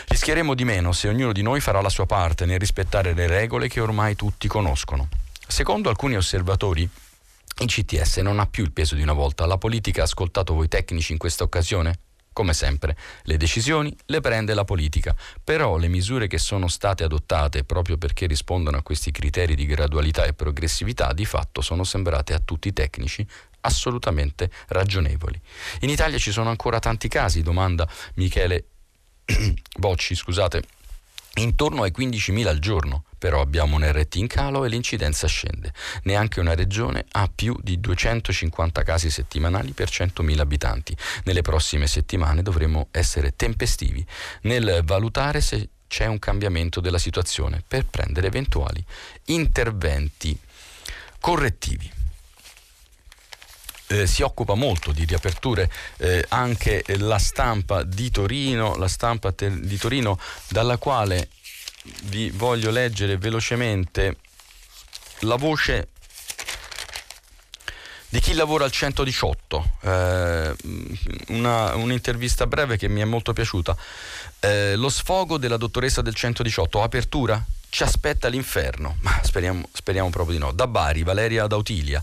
[0.06, 3.68] Rischieremo di meno se ognuno di noi farà la sua parte nel rispettare le regole
[3.68, 5.08] che ormai tutti conoscono.
[5.46, 9.46] Secondo alcuni osservatori, il CTS non ha più il peso di una volta.
[9.46, 11.98] La politica ha ascoltato voi tecnici in questa occasione?
[12.32, 17.64] Come sempre, le decisioni le prende la politica, però le misure che sono state adottate
[17.64, 22.40] proprio perché rispondono a questi criteri di gradualità e progressività di fatto sono sembrate a
[22.40, 23.26] tutti i tecnici
[23.60, 25.40] assolutamente ragionevoli.
[25.80, 28.66] In Italia ci sono ancora tanti casi, domanda Michele
[29.78, 30.62] Bocci, scusate,
[31.34, 35.72] intorno ai 15.000 al giorno, però abbiamo un RT in calo e l'incidenza scende.
[36.02, 40.96] Neanche una regione ha più di 250 casi settimanali per 100.000 abitanti.
[41.24, 44.04] Nelle prossime settimane dovremo essere tempestivi
[44.42, 48.82] nel valutare se c'è un cambiamento della situazione per prendere eventuali
[49.26, 50.38] interventi
[51.20, 52.00] correttivi
[53.92, 59.60] eh, si occupa molto di riaperture eh, anche la stampa di Torino, la stampa te-
[59.60, 61.28] di Torino dalla quale
[62.04, 64.16] vi voglio leggere velocemente
[65.20, 65.88] la voce
[68.08, 70.54] di chi lavora al 118, eh,
[71.28, 73.74] una, un'intervista breve che mi è molto piaciuta.
[74.38, 77.42] Eh, lo sfogo della dottoressa del 118, apertura?
[77.72, 80.52] Ci aspetta l'inferno, ma speriamo, speriamo, proprio di no.
[80.52, 82.02] Da Bari, Valeria Dautilia.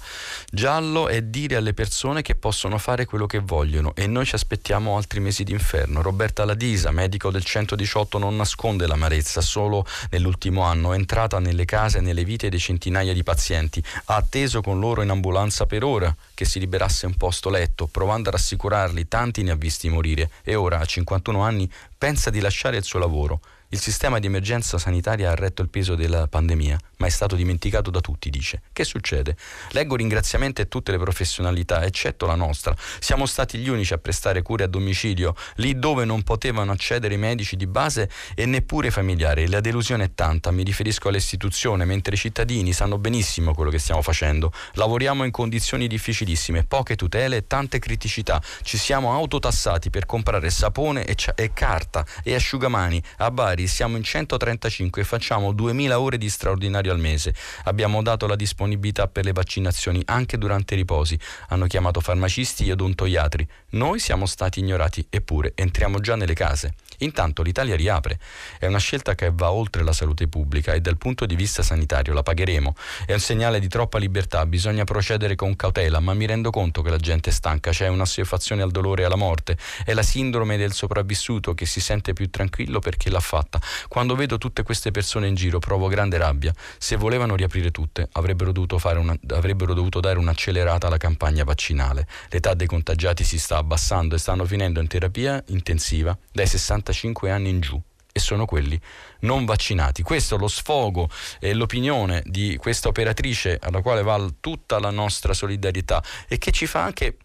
[0.50, 4.98] Giallo è dire alle persone che possono fare quello che vogliono e noi ci aspettiamo
[4.98, 6.02] altri mesi d'inferno.
[6.02, 12.00] Roberta Ladisa, medico del 118, non nasconde l'amarezza, solo nell'ultimo anno è entrata nelle case
[12.00, 16.14] e nelle vite di centinaia di pazienti, ha atteso con loro in ambulanza per ora
[16.34, 20.56] che si liberasse un posto letto, provando a rassicurarli, tanti ne ha visti morire e
[20.56, 23.40] ora, a 51 anni, pensa di lasciare il suo lavoro
[23.72, 27.92] il sistema di emergenza sanitaria ha retto il peso della pandemia, ma è stato dimenticato
[27.92, 28.64] da tutti, dice.
[28.74, 29.36] Che succede?
[29.72, 32.76] Leggo ringraziamenti a tutte le professionalità, eccetto la nostra.
[33.00, 37.18] Siamo stati gli unici a prestare cure a domicilio, lì dove non potevano accedere i
[37.18, 39.48] medici di base e neppure i familiari.
[39.48, 44.02] La delusione è tanta, mi riferisco all'istituzione, mentre i cittadini sanno benissimo quello che stiamo
[44.02, 44.52] facendo.
[44.74, 48.42] Lavoriamo in condizioni difficilissime, poche tutele e tante criticità.
[48.64, 53.68] Ci siamo autotassati per comprare sapone e, c- e carta e asciugamani a Bari Bari
[53.68, 57.34] siamo in 135 e facciamo 2000 ore di straordinario al mese.
[57.66, 61.20] Abbiamo dato la disponibilità per le vaccinazioni anche durante i riposi.
[61.50, 63.46] Hanno chiamato farmacisti e odontoiatri.
[63.72, 66.74] Noi siamo stati ignorati, eppure entriamo già nelle case.
[67.00, 68.20] Intanto l'Italia riapre.
[68.58, 72.14] È una scelta che va oltre la salute pubblica e dal punto di vista sanitario
[72.14, 72.76] la pagheremo.
[73.06, 76.90] È un segnale di troppa libertà, bisogna procedere con cautela, ma mi rendo conto che
[76.90, 79.58] la gente è stanca, c'è un'assuefazione al dolore e alla morte.
[79.84, 83.62] È la sindrome del sopravvissuto che si sente più tranquillo perché l'ha fatta.
[83.88, 86.54] Quando vedo tutte queste persone in giro provo grande rabbia.
[86.78, 92.08] Se volevano riaprire tutte, avrebbero dovuto, una, avrebbero dovuto dare un'accelerata alla campagna vaccinale.
[92.30, 97.32] L'età dei contagiati si sta abbassando e stanno finendo in terapia intensiva dai 60 65
[97.32, 98.80] anni in giù e sono quelli
[99.22, 100.02] non vaccinati.
[100.02, 105.34] Questo è lo sfogo e l'opinione di questa operatrice alla quale va tutta la nostra
[105.34, 107.18] solidarietà e che ci fa anche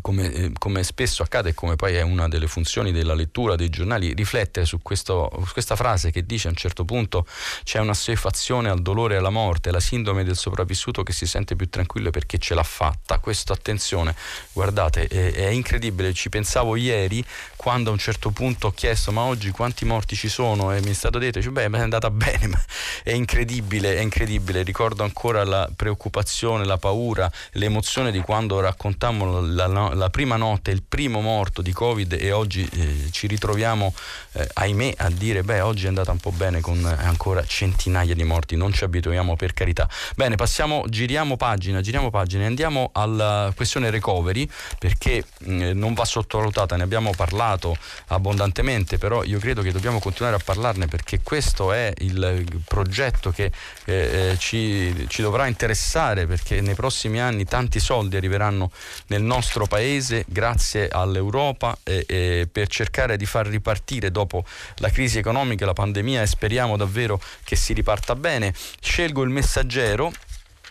[0.00, 3.70] come, eh, come, spesso accade e come poi è una delle funzioni della lettura dei
[3.70, 7.26] giornali, riflettere su, questo, su questa frase che dice a un certo punto
[7.62, 11.56] c'è una assuefazione al dolore e alla morte, la sindrome del sopravvissuto che si sente
[11.56, 13.18] più tranquillo perché ce l'ha fatta.
[13.18, 14.14] Questo, attenzione,
[14.52, 17.24] guardate, è, è incredibile, ci pensavo ieri
[17.56, 20.72] quando a un certo punto ho chiesto ma oggi quanti morti ci sono?
[20.72, 22.62] E mi è stato detto, cioè, beh, è andata bene, ma
[23.02, 29.66] è incredibile, è incredibile, ricordo ancora la preoccupazione, la paura, l'emozione di quando raccontammo la,
[29.92, 33.94] la prima notte, il primo morto di Covid e oggi eh, ci ritroviamo,
[34.32, 38.24] eh, ahimè, a dire, beh, oggi è andata un po' bene con ancora centinaia di
[38.24, 39.88] morti, non ci abituiamo per carità.
[40.16, 45.94] Bene, passiamo, giriamo pagina, giriamo pagina e andiamo alla questione recovery, perché mh, mm, non
[45.94, 47.76] va sottovalutata, ne abbiamo parlato
[48.08, 53.52] abbondantemente, però io credo che dobbiamo continuare a parlarne perché questo è il progetto che
[53.84, 58.70] eh, eh ci, ci dovrà interessare, perché nei prossimi anni tanti soldi arriveranno
[59.08, 64.44] nel nostro paese paese grazie all'Europa eh, eh, per cercare di far ripartire dopo
[64.76, 68.54] la crisi economica la pandemia e speriamo davvero che si riparta bene.
[68.80, 70.12] Scelgo il messaggero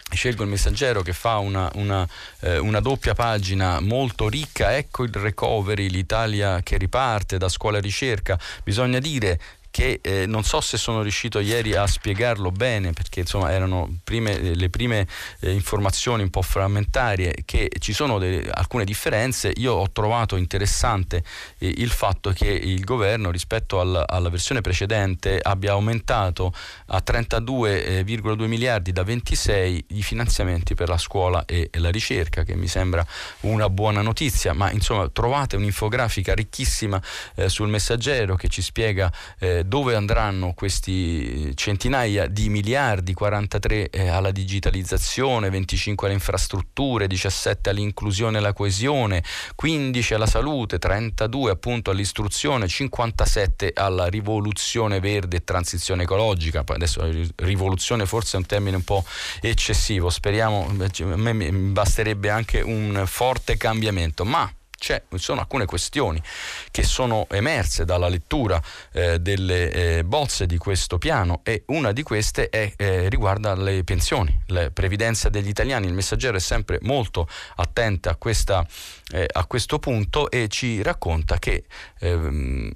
[0.10, 2.08] scelgo il messaggero che fa una, una,
[2.42, 7.82] eh, una, doppia pagina molto ricca, ecco il recovery, l'Italia che riparte da scuola e
[7.82, 9.39] ricerca, bisogna dire
[9.74, 14.54] che eh, non so se sono riuscito ieri a spiegarlo bene perché insomma erano prime,
[14.54, 15.08] le prime
[15.40, 19.52] eh, informazioni un po' frammentarie che ci sono delle, alcune differenze.
[19.56, 21.24] Io ho trovato interessante
[21.58, 26.54] eh, il fatto che il governo rispetto al, alla versione precedente abbia aumentato
[26.90, 32.56] a 32,2 miliardi da 26 i finanziamenti per la scuola e, e la ricerca che
[32.56, 33.04] mi sembra
[33.40, 37.02] una buona notizia, ma insomma trovate un'infografica ricchissima
[37.34, 44.08] eh, sul messaggero che ci spiega eh, dove andranno questi centinaia di miliardi, 43 eh,
[44.08, 49.23] alla digitalizzazione, 25 alle infrastrutture, 17 all'inclusione e alla coesione,
[49.56, 56.63] 15 alla salute, 32 appunto all'istruzione, 57 alla rivoluzione verde e transizione ecologica.
[56.65, 57.02] Adesso
[57.38, 59.04] rivoluzione forse è un termine un po'
[59.41, 64.52] eccessivo, speriamo, a me basterebbe anche un forte cambiamento, ma
[64.84, 66.22] ci sono alcune questioni
[66.69, 72.04] che sono emerse dalla lettura eh, delle eh, bozze di questo piano e una di
[72.04, 75.88] queste è, eh, riguarda le pensioni, la previdenza degli italiani.
[75.88, 78.65] Il messaggero è sempre molto attento a, questa,
[79.12, 81.63] eh, a questo punto e ci racconta che
[82.00, 82.72] ehm,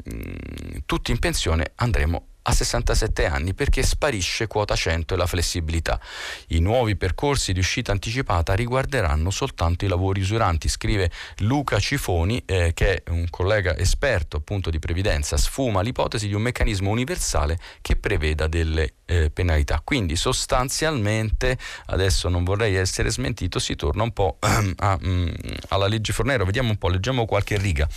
[0.86, 6.00] tutti in pensione andremo a 67 anni perché sparisce quota 100 e la flessibilità.
[6.48, 12.72] I nuovi percorsi di uscita anticipata riguarderanno soltanto i lavori usuranti, scrive Luca Cifoni, eh,
[12.74, 17.96] che è un collega esperto appunto di previdenza, sfuma l'ipotesi di un meccanismo universale che
[17.96, 19.82] preveda delle eh, penalità.
[19.84, 21.58] Quindi sostanzialmente,
[21.88, 25.30] adesso non vorrei essere smentito, si torna un po' a, mm,
[25.70, 27.88] alla legge Fornero, vediamo un po', leggiamo qualche riga.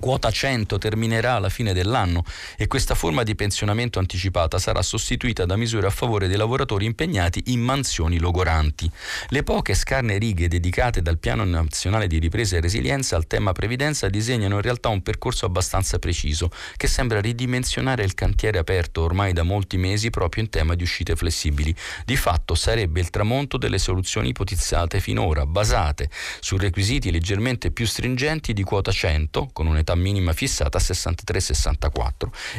[0.00, 2.24] Quota 100 terminerà alla fine dell'anno
[2.56, 7.44] e questa forma di pensionamento anticipata sarà sostituita da misure a favore dei lavoratori impegnati
[7.46, 8.90] in mansioni logoranti.
[9.28, 14.08] Le poche scarne righe dedicate dal Piano Nazionale di Ripresa e Resilienza al tema previdenza
[14.08, 19.42] disegnano in realtà un percorso abbastanza preciso che sembra ridimensionare il cantiere aperto ormai da
[19.42, 21.74] molti mesi proprio in tema di uscite flessibili.
[22.04, 28.52] Di fatto sarebbe il tramonto delle soluzioni ipotizzate finora, basate su requisiti leggermente più stringenti
[28.52, 32.10] di quota 100 con un un'età minima fissata a 63-64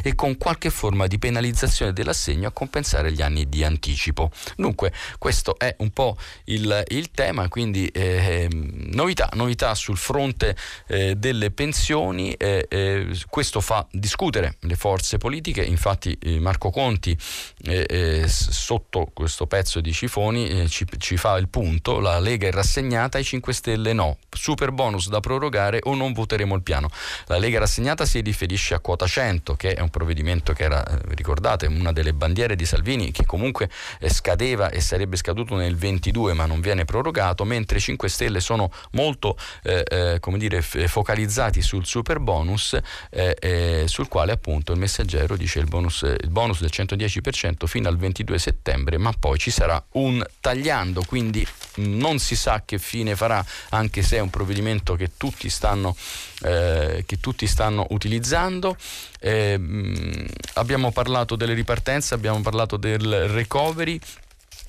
[0.02, 4.30] e con qualche forma di penalizzazione dell'assegno a compensare gli anni di anticipo.
[4.56, 11.16] Dunque questo è un po' il, il tema, quindi eh, novità, novità, sul fronte eh,
[11.16, 17.16] delle pensioni, eh, eh questo fa discutere le forze politiche, infatti eh, Marco Conti
[17.64, 23.18] eh, sotto questo pezzo di Cifoni ci, ci fa il punto, la Lega è rassegnata,
[23.18, 26.88] i 5 Stelle no, super bonus da prorogare o non voteremo il piano.
[27.26, 30.98] La Lega rassegnata si riferisce a quota 100, che è un provvedimento che era, eh,
[31.14, 33.68] ricordate, una delle bandiere di Salvini, che comunque
[34.00, 38.40] eh, scadeva e sarebbe scaduto nel 22 ma non viene prorogato, mentre i 5 Stelle
[38.40, 42.78] sono molto eh, eh, come dire, focalizzati sul super bonus,
[43.10, 47.88] eh, eh, sul quale appunto il messaggero dice il bonus, il bonus del 110% fino
[47.88, 53.16] al 22 settembre, ma poi ci sarà un tagliando, quindi non si sa che fine
[53.16, 55.96] farà, anche se è un provvedimento che tutti stanno
[56.42, 58.76] eh, che tutti stanno utilizzando.
[59.20, 63.98] Eh, mh, abbiamo parlato delle ripartenze, abbiamo parlato del recovery.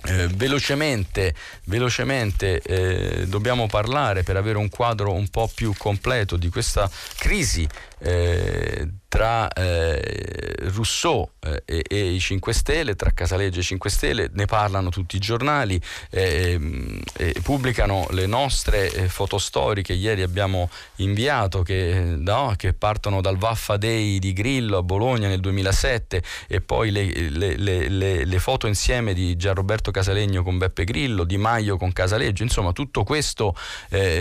[0.04, 1.34] Eh, velocemente,
[1.66, 7.68] velocemente eh, dobbiamo parlare per avere un quadro un po' più completo di questa crisi
[8.00, 13.90] eh, tra eh, Rousseau eh, e, e, i 5 Stelle, tra Casaleggio e i 5
[13.90, 15.82] Stelle, ne parlano tutti i giornali,
[16.12, 16.60] eh,
[17.42, 23.78] pubblicano le nostre eh, fotostorie che ieri abbiamo inviato, che, no, che, partono dal Vaffa
[23.78, 29.14] Day di Grillo a Bologna nel 2007 e poi le, le, le, le foto insieme
[29.14, 33.56] di Gianroberto Casalegno con Beppe Grillo, Di Maio con Casaleggio, insomma tutto questo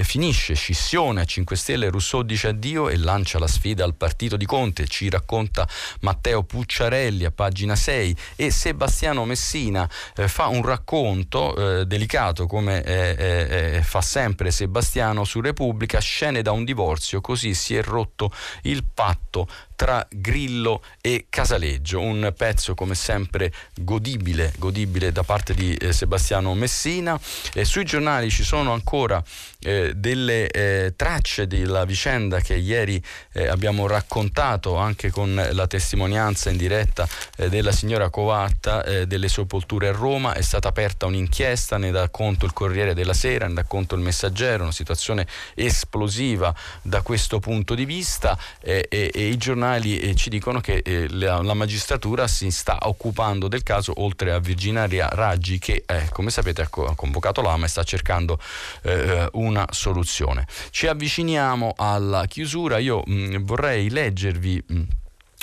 [0.03, 4.47] finisce, scissione a 5 Stelle, Rousseau dice addio e lancia la sfida al partito di
[4.47, 5.69] Conte ci racconta
[6.01, 12.83] Matteo Pucciarelli a pagina 6 e Sebastiano Messina eh, fa un racconto eh, delicato come
[12.83, 18.31] eh, fa sempre Sebastiano su Repubblica, scene da un divorzio, così si è rotto
[18.63, 25.75] il patto tra Grillo e Casaleggio, un pezzo come sempre godibile, godibile da parte di
[25.75, 27.21] eh, Sebastiano Messina.
[27.53, 29.23] Eh, sui giornali ci sono ancora
[29.61, 36.51] eh, delle eh, tracce della vicenda che ieri eh, abbiamo raccontato anche con la testimonianza
[36.51, 40.33] in diretta eh, della signora Covatta delle sepolture a Roma.
[40.33, 44.01] È stata aperta un'inchiesta, ne dà conto il Corriere della Sera, ne dà conto il
[44.01, 50.31] Messaggero, una situazione esplosiva da questo punto di vista e, i giornali giornali eh, ci
[50.31, 55.59] dicono che eh, la, la, magistratura si sta occupando del caso oltre a Virginia Raggi
[55.59, 58.39] che eh, come sapete ha, co- ha, convocato l'AMA e sta cercando
[58.83, 60.47] eh, una soluzione.
[60.71, 64.63] Ci avviciniamo alla chiusura, io mh, mm, vorrei leggervi...
[64.67, 64.83] Mh, mm,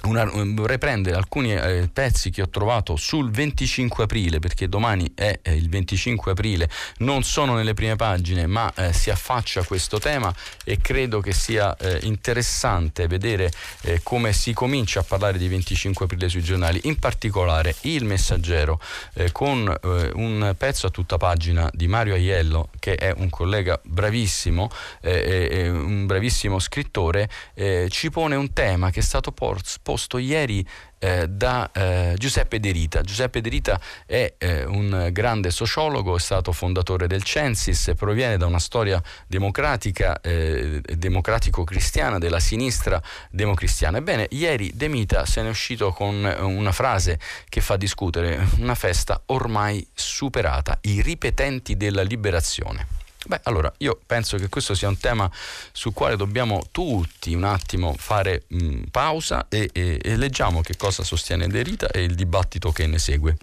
[0.06, 5.40] una, vorrei prendere alcuni eh, pezzi che ho trovato sul 25 aprile, perché domani è
[5.42, 10.34] eh, il 25 aprile, non sono nelle prime pagine, ma eh, si affaccia questo tema
[10.66, 16.06] e credo che sia eh, interessante vedere eh, come si comincia a parlare di 25
[16.06, 18.80] aprile sui giornali, in particolare il Messaggero
[19.14, 19.52] eh, con
[19.84, 24.70] un pezzo a tutta pagina di Mario Aiello, che è un collega bravissimo,
[25.04, 27.30] un bravissimo scrittore,
[27.90, 30.66] ci pone un tema che è stato posto posto ieri
[30.98, 33.02] eh, da eh, Giuseppe De Rita.
[33.02, 38.48] Giuseppe De Rita è eh, un grande sociologo, è stato fondatore del Censis, proviene da
[38.48, 44.00] una storia democratica, eh, democratico-cristiana, della sinistra democristiana.
[44.00, 47.20] Ebbene, ieri De Mita se ne è uscito con una frase
[47.50, 53.03] che fa discutere, una festa ormai superata, i ripetenti della liberazione.
[53.26, 55.30] Beh, allora io penso che questo sia un tema
[55.72, 61.04] sul quale dobbiamo tutti un attimo fare mh, pausa e, e, e leggiamo che cosa
[61.04, 63.38] sostiene Derita e il dibattito che ne segue.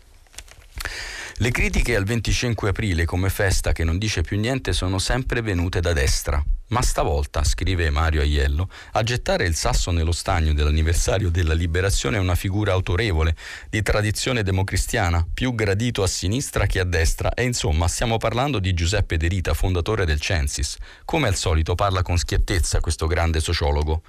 [1.36, 5.80] Le critiche al 25 aprile come festa che non dice più niente sono sempre venute
[5.80, 6.42] da destra.
[6.70, 12.20] Ma stavolta, scrive Mario Aiello, a gettare il sasso nello stagno dell'anniversario della liberazione è
[12.20, 13.34] una figura autorevole,
[13.68, 18.72] di tradizione democristiana, più gradito a sinistra che a destra e insomma stiamo parlando di
[18.72, 20.76] Giuseppe De Rita, fondatore del Censis.
[21.04, 24.02] Come al solito parla con schiettezza questo grande sociologo.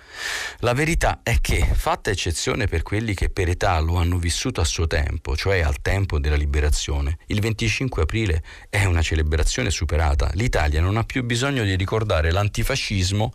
[0.60, 4.66] La verità è che, fatta eccezione per quelli che per età lo hanno vissuto a
[4.66, 10.30] suo tempo, cioè al tempo della liberazione, il 25 aprile è una celebrazione superata.
[10.36, 13.32] L'Italia non ha più bisogno di ricordare l'antichità l'antifascismo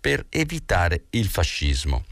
[0.00, 2.04] per evitare il fascismo.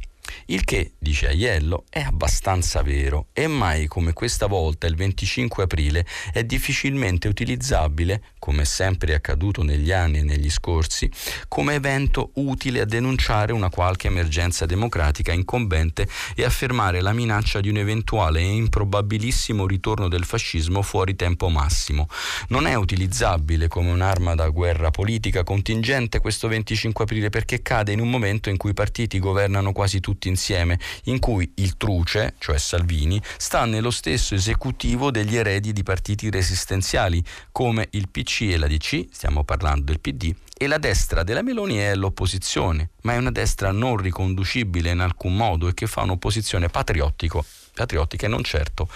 [0.46, 6.06] Il che, dice Aiello, è abbastanza vero e mai come questa volta il 25 aprile
[6.32, 11.10] è difficilmente utilizzabile, come sempre è accaduto negli anni e negli scorsi,
[11.48, 17.68] come evento utile a denunciare una qualche emergenza democratica incombente e affermare la minaccia di
[17.68, 22.08] un eventuale e improbabilissimo ritorno del fascismo fuori tempo massimo.
[22.48, 28.00] Non è utilizzabile come un'arma da guerra politica contingente questo 25 aprile perché cade in
[28.00, 32.34] un momento in cui i partiti governano quasi tutti insieme insieme, in cui il truce,
[32.38, 38.56] cioè Salvini, sta nello stesso esecutivo degli eredi di partiti resistenziali, come il PC e
[38.56, 43.16] la DC, stiamo parlando del PD, e la destra della Meloni è l'opposizione, ma è
[43.16, 48.88] una destra non riconducibile in alcun modo e che fa un'opposizione patriottica e non certo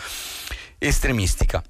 [0.78, 1.62] estremistica.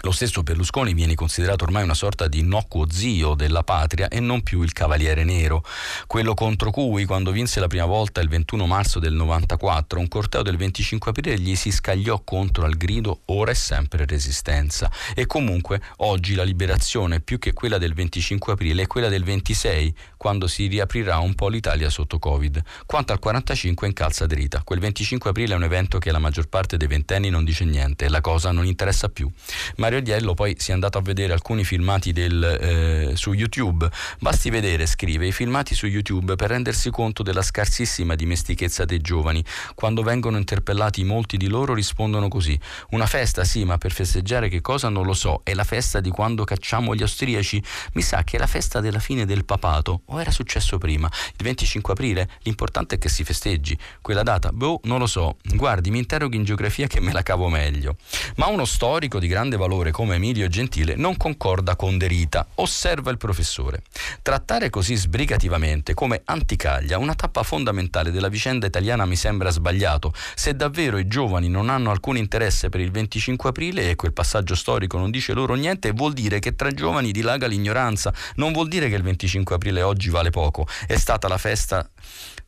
[0.00, 4.42] Lo stesso Berlusconi viene considerato ormai una sorta di innocuo zio della patria e non
[4.42, 5.64] più il cavaliere nero,
[6.06, 10.42] quello contro cui quando vinse la prima volta il 21 marzo del 94 un corteo
[10.42, 15.80] del 25 aprile gli si scagliò contro al grido ora è sempre resistenza e comunque
[15.98, 20.66] oggi la liberazione più che quella del 25 aprile è quella del 26 quando si
[20.66, 22.62] riaprirà un po' l'Italia sotto Covid.
[22.84, 26.76] Quanto al 45 incalza dritta, quel 25 aprile è un evento che la maggior parte
[26.76, 29.30] dei ventenni non dice niente la cosa non interessa più.
[29.76, 33.88] Ma Mario Diello poi si è andato a vedere alcuni filmati del, eh, su YouTube.
[34.18, 39.42] Basti vedere, scrive, i filmati su YouTube per rendersi conto della scarsissima dimestichezza dei giovani.
[39.74, 42.58] Quando vengono interpellati molti di loro rispondono così.
[42.90, 45.40] Una festa sì, ma per festeggiare che cosa non lo so.
[45.42, 47.62] È la festa di quando cacciamo gli austriaci?
[47.94, 50.02] Mi sa che è la festa della fine del papato.
[50.06, 51.10] O era successo prima?
[51.38, 52.28] Il 25 aprile?
[52.42, 53.78] L'importante è che si festeggi.
[54.02, 54.50] Quella data?
[54.52, 55.36] Boh, non lo so.
[55.42, 57.96] Guardi, mi interroghi in geografia che me la cavo meglio.
[58.36, 63.10] Ma uno storico di grande valore valore come Emilio Gentile non concorda con Derita, osserva
[63.10, 63.82] il professore.
[64.22, 70.14] Trattare così sbrigativamente come anticaglia una tappa fondamentale della vicenda italiana mi sembra sbagliato.
[70.34, 74.54] Se davvero i giovani non hanno alcun interesse per il 25 aprile e quel passaggio
[74.54, 78.68] storico non dice loro niente, vuol dire che tra i giovani dilaga l'ignoranza, non vuol
[78.68, 80.66] dire che il 25 aprile oggi vale poco.
[80.86, 81.88] È stata la festa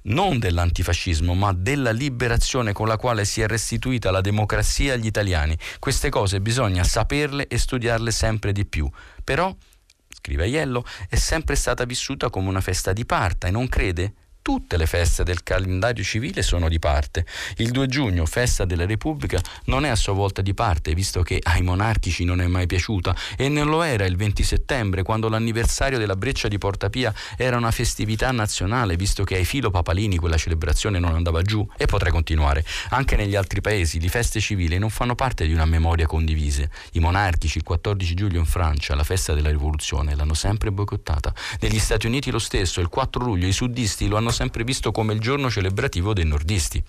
[0.02, 5.58] non dell'antifascismo, ma della liberazione con la quale si è restituita la democrazia agli italiani.
[5.78, 8.88] Queste cose bisogna saperle e studiarle sempre di più.
[9.24, 9.54] Però,
[10.08, 14.14] scrive Aiello, è sempre stata vissuta come una festa di parta e non crede?
[14.42, 17.26] Tutte le feste del calendario civile sono di parte.
[17.56, 21.38] Il 2 giugno, festa della Repubblica, non è a sua volta di parte, visto che
[21.42, 25.98] ai monarchici non è mai piaciuta, e non lo era il 20 settembre, quando l'anniversario
[25.98, 30.36] della breccia di Porta Pia era una festività nazionale, visto che ai filo papalini quella
[30.36, 32.64] celebrazione non andava giù, e potrei continuare.
[32.90, 36.68] Anche negli altri paesi le feste civili non fanno parte di una memoria condivisa.
[36.92, 41.34] I monarchici il 14 giugno in Francia, la festa della rivoluzione, l'hanno sempre boicottata.
[41.60, 44.92] Negli Stati Uniti lo stesso, il 4 luglio i suddisti lo hanno l'hanno sempre visto
[44.92, 46.82] come il giorno celebrativo dei nordisti.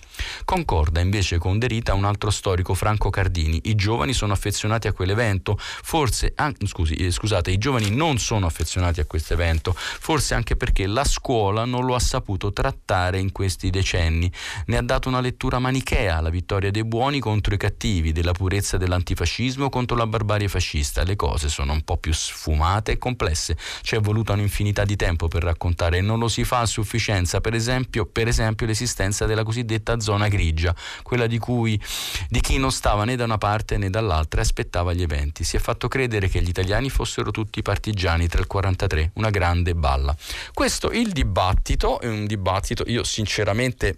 [0.44, 3.60] Concorda invece con Derita un altro storico, Franco Cardini.
[3.64, 8.46] I giovani sono affezionati a quell'evento, forse anche, scusi, eh, scusate, i giovani non sono
[8.46, 13.32] affezionati a questo evento, forse anche perché la scuola non lo ha saputo trattare in
[13.32, 14.30] questi decenni.
[14.66, 18.76] Ne ha dato una lettura manichea, la vittoria dei buoni contro i cattivi, della purezza
[18.76, 21.04] dell'antifascismo contro la barbarie fascista.
[21.04, 23.56] Le cose sono un po' più sfumate e complesse.
[23.82, 27.29] Ci è voluta un'infinità di tempo per raccontare e non lo si fa a sufficienza,
[27.38, 31.80] per esempio, per esempio l'esistenza della cosiddetta zona grigia, quella di cui
[32.28, 35.44] di chi non stava né da una parte né dall'altra e aspettava gli eventi.
[35.44, 39.74] Si è fatto credere che gli italiani fossero tutti partigiani tra il 43, una grande
[39.76, 40.16] balla.
[40.52, 43.96] Questo il dibattito è un dibattito, io sinceramente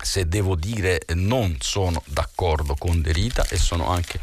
[0.00, 4.20] se devo dire non sono d'accordo con Derita e sono anche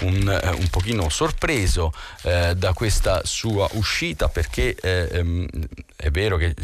[0.00, 5.46] un, eh, un pochino sorpreso eh, da questa sua uscita perché eh, ehm,
[5.96, 6.54] è vero che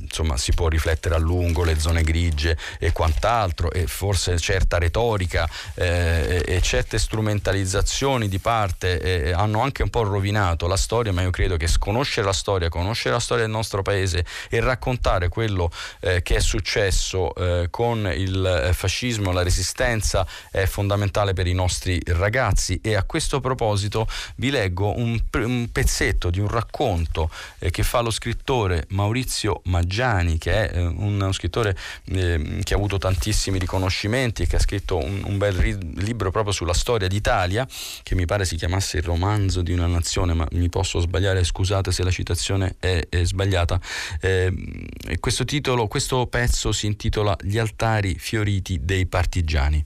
[0.00, 5.48] insomma si può riflettere a lungo le zone grigie e quant'altro e forse certa retorica
[5.74, 11.22] eh, e certe strumentalizzazioni di parte eh, hanno anche un po' rovinato la storia ma
[11.22, 15.70] io credo che conoscere la storia conoscere la storia del nostro paese e raccontare quello
[16.00, 17.32] eh, che è successo
[17.70, 23.40] con il eh, fascismo, la resistenza è fondamentale per i nostri ragazzi e a questo
[23.40, 24.06] proposito
[24.36, 30.38] vi leggo un, un pezzetto di un racconto eh, che fa lo scrittore Maurizio Maggiani,
[30.38, 34.60] che è eh, un, uno scrittore eh, che ha avuto tantissimi riconoscimenti e che ha
[34.60, 37.66] scritto un, un bel ri- libro proprio sulla storia d'Italia,
[38.02, 41.92] che mi pare si chiamasse Il romanzo di una nazione, ma mi posso sbagliare, scusate
[41.92, 43.80] se la citazione è, è sbagliata.
[44.20, 44.52] Eh,
[45.20, 49.82] questo titolo, questo pezzo si intitola Gli altari altari fioriti dei partigiani.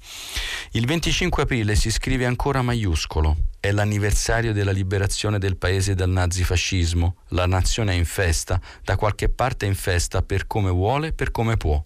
[0.73, 3.37] Il 25 aprile si scrive ancora maiuscolo.
[3.61, 7.17] È l'anniversario della liberazione del paese dal nazifascismo.
[7.29, 11.31] La nazione è in festa, da qualche parte è in festa per come vuole, per
[11.31, 11.83] come può.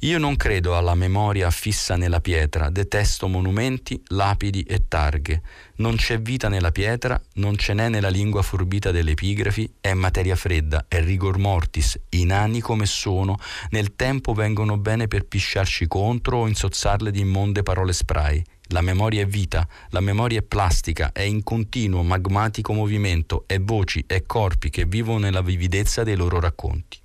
[0.00, 5.42] Io non credo alla memoria fissa nella pietra, detesto monumenti, lapidi e targhe.
[5.76, 10.36] Non c'è vita nella pietra, non ce n'è nella lingua forbita delle epigrafi, è materia
[10.36, 13.38] fredda, è rigor mortis, i nani come sono,
[13.70, 18.42] nel tempo vengono bene per pisciarci contro o insozzarle di immonde parole spray.
[18.68, 24.02] La memoria è vita, la memoria è plastica, è in continuo magmatico movimento, è voci,
[24.06, 27.01] è corpi che vivono nella vividezza dei loro racconti.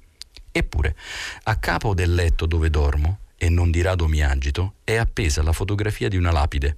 [0.58, 0.96] Eppure,
[1.44, 5.52] a capo del letto dove dormo, e non di rado mi agito, è appesa la
[5.52, 6.78] fotografia di una lapide.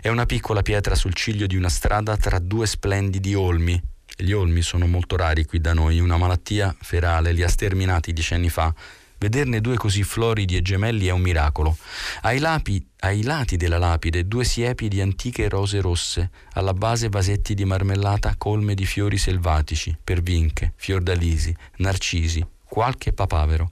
[0.00, 3.78] È una piccola pietra sul ciglio di una strada tra due splendidi olmi.
[4.16, 8.48] Gli olmi sono molto rari qui da noi, una malattia ferale li ha sterminati decenni
[8.48, 8.74] fa.
[9.18, 11.76] Vederne due così floridi e gemelli è un miracolo.
[12.22, 17.52] Ai, lapi, ai lati della lapide due siepi di antiche rose rosse, alla base vasetti
[17.52, 23.70] di marmellata colme di fiori selvatici, pervinche, fiordalisi, narcisi, qualche papavero.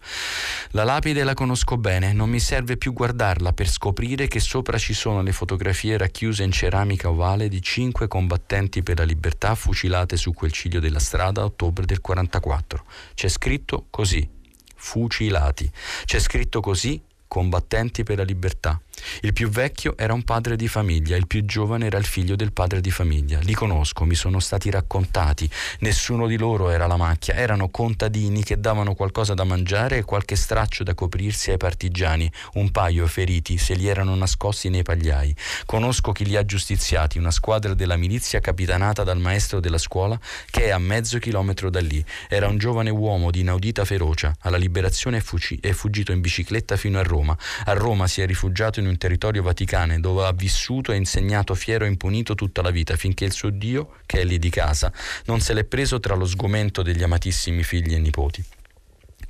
[0.72, 4.92] La lapide la conosco bene, non mi serve più guardarla per scoprire che sopra ci
[4.92, 10.34] sono le fotografie racchiuse in ceramica ovale di cinque combattenti per la libertà fucilate su
[10.34, 12.84] quel ciglio della strada a ottobre del 44.
[13.14, 14.28] C'è scritto così,
[14.74, 15.70] fucilati.
[16.04, 18.78] C'è scritto così, combattenti per la libertà.
[19.22, 22.52] Il più vecchio era un padre di famiglia, il più giovane era il figlio del
[22.52, 23.38] padre di famiglia.
[23.40, 25.48] Li conosco, mi sono stati raccontati.
[25.80, 30.36] Nessuno di loro era la macchia, erano contadini che davano qualcosa da mangiare e qualche
[30.36, 32.30] straccio da coprirsi ai partigiani.
[32.54, 35.34] Un paio feriti se li erano nascosti nei pagliai.
[35.66, 40.18] Conosco chi li ha giustiziati, una squadra della milizia capitanata dal maestro della scuola
[40.50, 42.04] che è a mezzo chilometro da lì.
[42.28, 44.34] Era un giovane uomo di inaudita ferocia.
[44.40, 47.36] Alla liberazione è, fuci- è fuggito in bicicletta fino a Roma.
[47.64, 51.84] A Roma si è rifugiato in un territorio vaticano dove ha vissuto e insegnato fiero
[51.84, 54.92] e impunito tutta la vita finché il suo Dio, che è lì di casa,
[55.24, 58.44] non se l'è preso tra lo sgomento degli amatissimi figli e nipoti.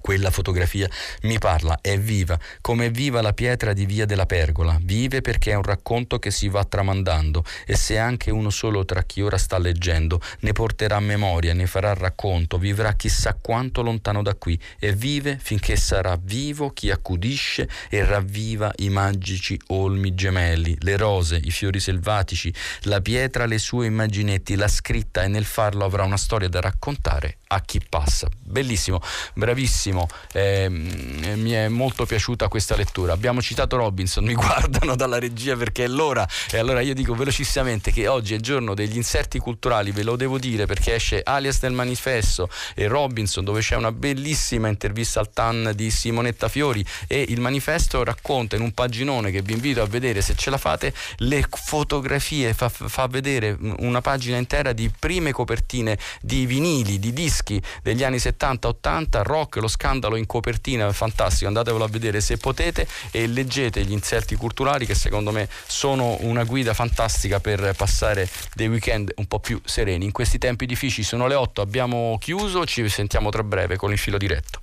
[0.00, 0.88] Quella fotografia.
[1.22, 5.52] Mi parla, è viva, come è viva la pietra di Via della Pergola, vive perché
[5.52, 9.38] è un racconto che si va tramandando e se anche uno solo tra chi ora
[9.38, 14.92] sta leggendo ne porterà memoria, ne farà racconto, vivrà chissà quanto lontano da qui e
[14.92, 21.50] vive finché sarà vivo chi accudisce e ravviva i magici olmi gemelli, le rose, i
[21.50, 26.48] fiori selvatici, la pietra, le sue immaginetti, la scritta e nel farlo avrà una storia
[26.48, 28.28] da raccontare a chi passa.
[28.42, 29.00] Bellissimo,
[29.34, 29.89] bravissimo,
[30.32, 33.12] eh, mi è molto piaciuta questa lettura.
[33.12, 36.28] Abbiamo citato Robinson, mi guardano dalla regia perché è l'ora.
[36.50, 40.38] E allora io dico velocissimamente che oggi è giorno degli inserti culturali, ve lo devo
[40.38, 45.72] dire perché esce Alias del Manifesto e Robinson dove c'è una bellissima intervista al TAN
[45.74, 46.84] di Simonetta Fiori.
[47.06, 50.58] E il manifesto racconta in un paginone che vi invito a vedere se ce la
[50.58, 57.12] fate le fotografie, fa, fa vedere una pagina intera di prime copertine di vinili, di
[57.12, 62.36] dischi degli anni 70 70-80, rock, lo scandalo in copertina fantastico, andatevelo a vedere se
[62.36, 68.28] potete e leggete gli inserti culturali che secondo me sono una guida fantastica per passare
[68.54, 70.04] dei weekend un po' più sereni.
[70.04, 73.96] In questi tempi difficili sono le 8, abbiamo chiuso, ci sentiamo tra breve con il
[73.98, 74.60] filo diretto.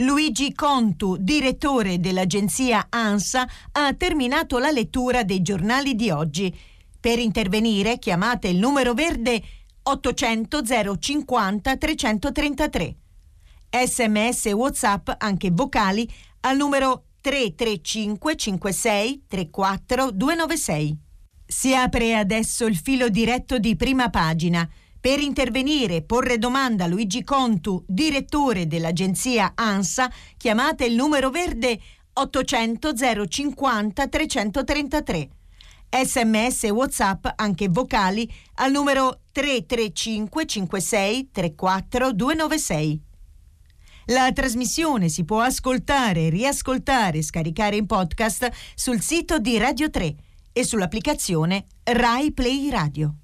[0.00, 6.56] Luigi Contu, direttore dell'agenzia ANSA, ha terminato la lettura dei giornali di oggi.
[7.00, 9.42] Per intervenire chiamate il numero verde
[9.82, 10.62] 800
[10.98, 12.96] 050 333.
[13.70, 16.08] Sms e WhatsApp anche vocali
[16.40, 20.98] al numero 335 56 34 296.
[21.46, 24.68] Si apre adesso il filo diretto di prima pagina.
[24.98, 31.78] Per intervenire e porre domanda a Luigi Contu, direttore dell'agenzia ANSA, chiamate il numero verde
[32.12, 32.92] 800
[33.28, 35.28] 050 333.
[35.88, 43.05] Sms e WhatsApp, anche vocali, al numero 335 56 34 296.
[44.10, 50.14] La trasmissione si può ascoltare, riascoltare e scaricare in podcast sul sito di Radio 3
[50.52, 53.14] e sull'applicazione Rai Play Radio.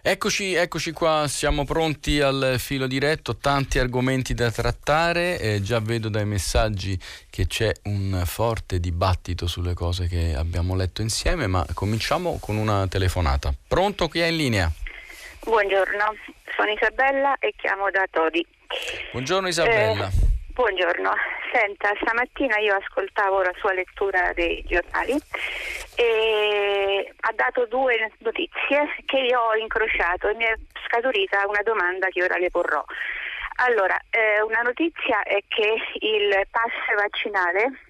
[0.00, 6.08] Eccoci, eccoci qua, siamo pronti al filo diretto, tanti argomenti da trattare, eh, già vedo
[6.08, 6.96] dai messaggi
[7.28, 12.86] che c'è un forte dibattito sulle cose che abbiamo letto insieme, ma cominciamo con una
[12.86, 13.52] telefonata.
[13.66, 14.72] Pronto, chi è in linea?
[15.44, 16.14] Buongiorno,
[16.56, 18.44] sono Isabella e chiamo da Todi.
[19.12, 20.06] Buongiorno Isabella.
[20.06, 20.10] Eh,
[20.52, 21.12] buongiorno,
[21.52, 25.16] senta, stamattina io ascoltavo la sua lettura dei giornali
[25.96, 30.54] e ha dato due notizie che io ho incrociato e mi è
[30.86, 32.84] scaturita una domanda che ora le porrò.
[33.60, 37.88] Allora, eh, una notizia è che il pass vaccinale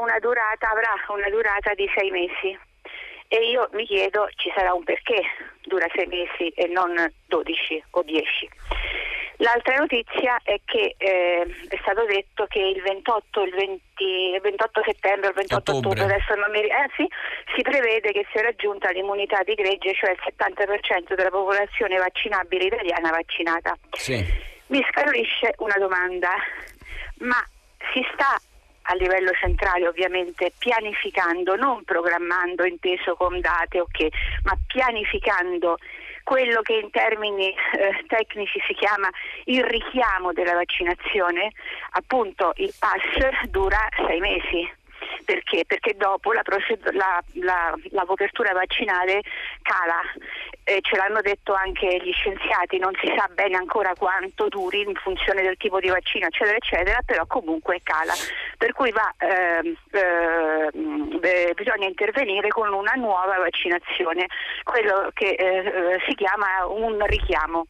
[0.00, 2.58] una durata, avrà una durata di sei mesi
[3.28, 5.20] e io mi chiedo ci sarà un perché
[5.64, 6.94] dura sei mesi e non
[7.26, 8.48] 12 o 10.
[9.38, 14.04] L'altra notizia è che eh, è stato detto che il 28, il 20,
[14.34, 17.06] il 28 settembre, il 28 ottobre, ottobre adesso non mi eh, sì,
[17.56, 23.10] si prevede che sia raggiunta l'immunità di gregge, cioè il 70% della popolazione vaccinabile italiana
[23.10, 23.76] vaccinata.
[23.90, 24.24] Sì.
[24.68, 26.30] Mi scaturisce una domanda,
[27.18, 27.42] ma
[27.92, 28.38] si sta
[28.86, 34.10] a livello centrale ovviamente pianificando, non programmando inteso con date o okay,
[34.44, 35.76] ma pianificando
[36.24, 39.08] quello che in termini eh, tecnici si chiama
[39.44, 41.52] il richiamo della vaccinazione,
[41.90, 44.82] appunto il pass dura sei mesi.
[45.24, 45.64] Perché?
[45.66, 46.42] Perché dopo la,
[46.92, 49.22] la, la, la copertura vaccinale
[49.62, 50.00] cala
[50.64, 54.94] eh, ce l'hanno detto anche gli scienziati, non si sa bene ancora quanto duri in
[54.94, 58.14] funzione del tipo di vaccino, eccetera, eccetera, però comunque cala.
[58.56, 64.26] Per cui va, eh, eh, bisogna intervenire con una nuova vaccinazione,
[64.62, 67.66] quello che eh, si chiama un richiamo.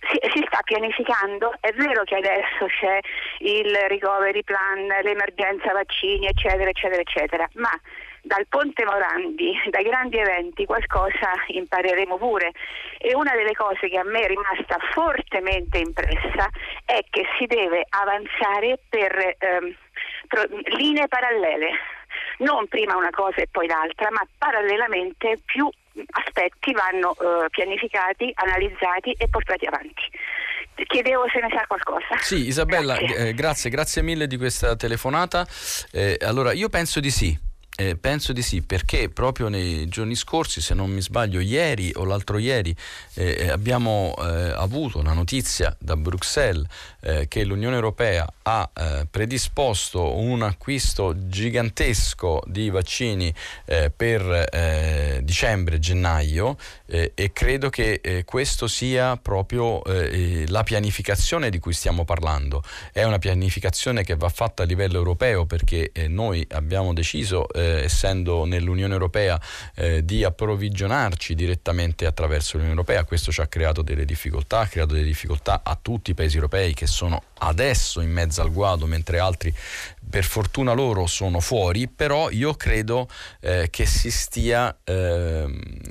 [0.00, 3.00] Si, si, sta pianificando, è vero che adesso c'è
[3.40, 7.70] il recovery plan, l'emergenza vaccini, eccetera, eccetera, eccetera, ma
[8.22, 12.52] dal Ponte Morandi, dai grandi eventi, qualcosa impareremo pure.
[12.98, 16.48] E una delle cose che a me è rimasta fortemente impressa
[16.84, 19.74] è che si deve avanzare per ehm,
[20.76, 21.70] linee parallele,
[22.38, 25.68] non prima una cosa e poi l'altra, ma parallelamente più
[26.10, 30.02] aspetti vanno eh, pianificati, analizzati e portati avanti.
[30.74, 32.16] Chiedevo se ne sa qualcosa.
[32.20, 35.46] Sì, Isabella, grazie, eh, grazie, grazie mille di questa telefonata.
[35.90, 37.46] Eh, allora, io penso di sì.
[37.80, 42.04] Eh, penso di sì, perché proprio nei giorni scorsi, se non mi sbaglio, ieri o
[42.04, 42.74] l'altro ieri,
[43.14, 46.66] eh, abbiamo eh, avuto la notizia da Bruxelles
[47.00, 53.32] eh, che l'Unione Europea ha eh, predisposto un acquisto gigantesco di vaccini
[53.96, 62.04] per dicembre e gennaio e credo che questo sia proprio la pianificazione di cui stiamo
[62.04, 62.62] parlando.
[62.92, 68.44] È una pianificazione che va fatta a livello europeo perché noi abbiamo deciso eh, essendo
[68.44, 69.40] nell'Unione Europea,
[69.74, 73.04] eh, di approvvigionarci direttamente attraverso l'Unione Europea.
[73.04, 76.74] Questo ci ha creato delle difficoltà, ha creato delle difficoltà a tutti i paesi europei
[76.74, 79.54] che sono adesso in mezzo al guado, mentre altri
[80.08, 83.08] per fortuna loro sono fuori, però io credo
[83.40, 85.46] eh, che si stia eh,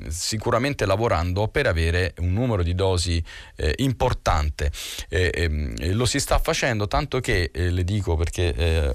[0.08, 3.22] sicuramente lavorando per avere un numero di dosi
[3.56, 4.70] eh, importante.
[5.08, 8.94] Ehm, lo si sta facendo tanto che, eh, le dico perché eh,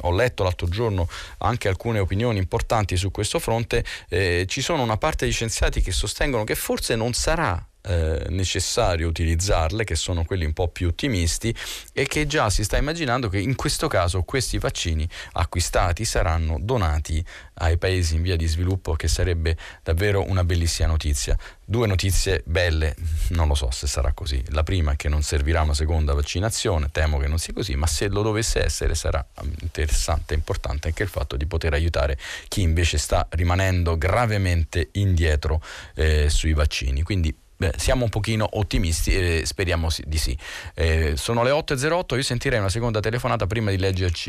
[0.00, 1.08] ho letto l'altro giorno
[1.38, 5.92] anche alcune opinioni importanti su questo fronte, eh, ci sono una parte di scienziati che
[5.92, 11.54] sostengono che forse non sarà eh, necessario utilizzarle, che sono quelli un po' più ottimisti,
[11.92, 17.24] e che già si sta immaginando che in questo caso questi vaccini acquistati saranno donati
[17.54, 21.36] ai paesi in via di sviluppo, che sarebbe davvero una bellissima notizia.
[21.64, 22.96] Due notizie belle,
[23.28, 24.42] non lo so se sarà così.
[24.48, 27.86] La prima è che non servirà una seconda vaccinazione, temo che non sia così, ma
[27.86, 29.24] se lo dovesse essere sarà
[29.60, 32.18] interessante e importante anche il fatto di poter aiutare
[32.48, 35.62] chi invece sta rimanendo gravemente indietro
[35.94, 37.02] eh, sui vaccini.
[37.02, 40.34] Quindi Beh, siamo un pochino ottimisti e speriamo di sì.
[40.74, 43.76] Eh, sono le 8.08, io sentirei una seconda telefonata prima di,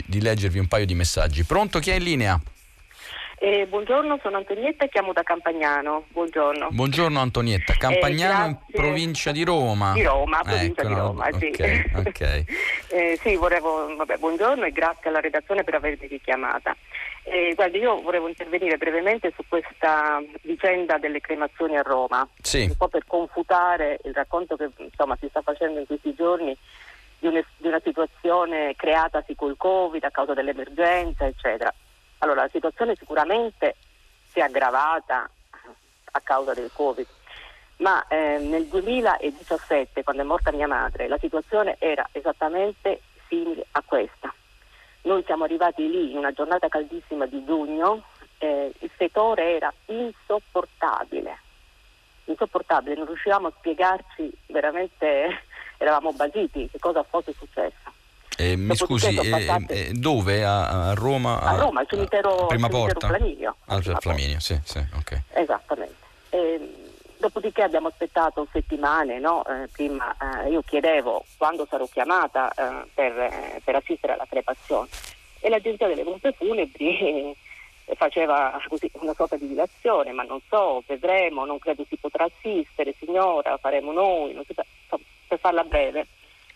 [0.06, 1.46] di leggervi un paio di messaggi.
[1.46, 2.42] Pronto, chi è in linea?
[3.40, 6.08] Eh, buongiorno, sono Antonietta e chiamo da Campagnano.
[6.10, 6.68] Buongiorno.
[6.72, 9.94] Buongiorno Antonietta, Campagnano in eh, provincia di Roma.
[9.94, 11.52] Di Roma, provincia ecco, di Roma, sì.
[11.54, 12.46] Okay, okay.
[12.92, 16.76] eh, sì, volevo, vabbè, buongiorno e grazie alla redazione per avermi richiamata.
[17.24, 22.63] Eh, guardi, io volevo intervenire brevemente su questa vicenda delle cremazioni a Roma, sì.
[22.63, 26.57] un po' per confutare il racconto che insomma, si sta facendo in questi giorni
[27.19, 31.74] di, un, di una situazione creatasi col Covid a causa dell'emergenza, eccetera.
[32.19, 33.76] Allora, la situazione sicuramente
[34.28, 35.30] si è aggravata
[36.13, 37.07] a causa del Covid,
[37.78, 43.84] ma eh, nel 2017, quando è morta mia madre, la situazione era esattamente simile a
[43.86, 44.34] questa.
[45.04, 48.04] Noi siamo arrivati lì in una giornata caldissima di giugno,
[48.38, 51.38] eh, il settore era insopportabile,
[52.26, 55.43] insopportabile, non riuscivamo a spiegarci veramente,
[55.78, 57.89] eravamo basiti che cosa fosse successo.
[58.38, 60.43] Eh, mi scusi, eh, eh, dove?
[60.43, 61.39] A, a, Roma?
[61.41, 63.08] A, a Roma, al cimitero, prima cimitero porta?
[63.08, 63.56] Flaminio.
[63.66, 65.22] Ah, Flaminio, sì, sì, ok.
[65.34, 65.95] Esattamente.
[66.30, 66.91] Eh,
[67.22, 69.45] dopodiché abbiamo aspettato settimane, no?
[69.45, 70.13] eh, prima
[70.43, 72.51] eh, io chiedevo quando sarò chiamata
[72.93, 74.89] per, per, assistere alla crepazione.
[75.39, 77.34] E l'agenzia delle pompe funebri
[77.95, 82.93] faceva così una sorta di dilazione, ma non so, vedremo, non credo si potrà assistere,
[82.99, 86.07] signora, faremo noi, si, per farla breve,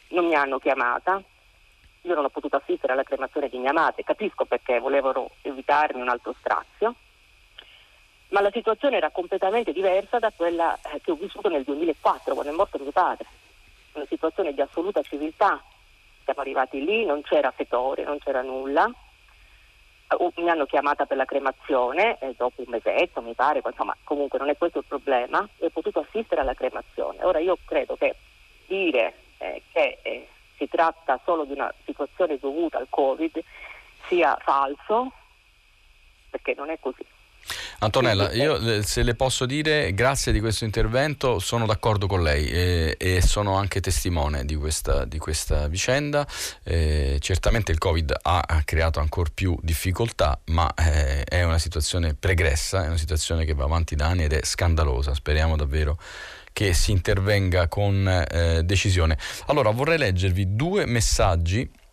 [0.09, 1.22] non mi hanno chiamata,
[2.01, 6.09] io non ho potuto assistere alla cremazione di mia madre, capisco perché volevano evitarmi un
[6.09, 6.95] altro strazio,
[8.30, 12.52] ma la situazione era completamente diversa da quella eh, che ho vissuto nel 2004 quando
[12.52, 13.26] è morto mio padre.
[13.94, 15.62] Una situazione di assoluta civiltà.
[16.24, 18.92] Siamo arrivati lì, non c'era fetore, non c'era nulla.
[20.08, 24.38] Uh, mi hanno chiamata per la cremazione e dopo un mesetto, mi pare, insomma, comunque
[24.38, 27.24] non è questo il problema, e ho potuto assistere alla cremazione.
[27.24, 28.16] Ora io credo che
[28.68, 33.44] dire eh, che eh, si tratta solo di una situazione dovuta al Covid
[34.08, 35.12] sia falso,
[36.30, 37.06] perché non è così.
[37.80, 42.48] Antonella, io eh, se le posso dire, grazie di questo intervento, sono d'accordo con lei
[42.48, 46.26] e, e sono anche testimone di questa, di questa vicenda.
[46.64, 52.14] Eh, certamente il Covid ha, ha creato ancora più difficoltà, ma eh, è una situazione
[52.14, 55.14] pregressa, è una situazione che va avanti da anni ed è scandalosa.
[55.14, 55.98] Speriamo davvero
[56.54, 59.18] che si intervenga con eh, decisione.
[59.48, 61.85] Allora vorrei leggervi due messaggi eh,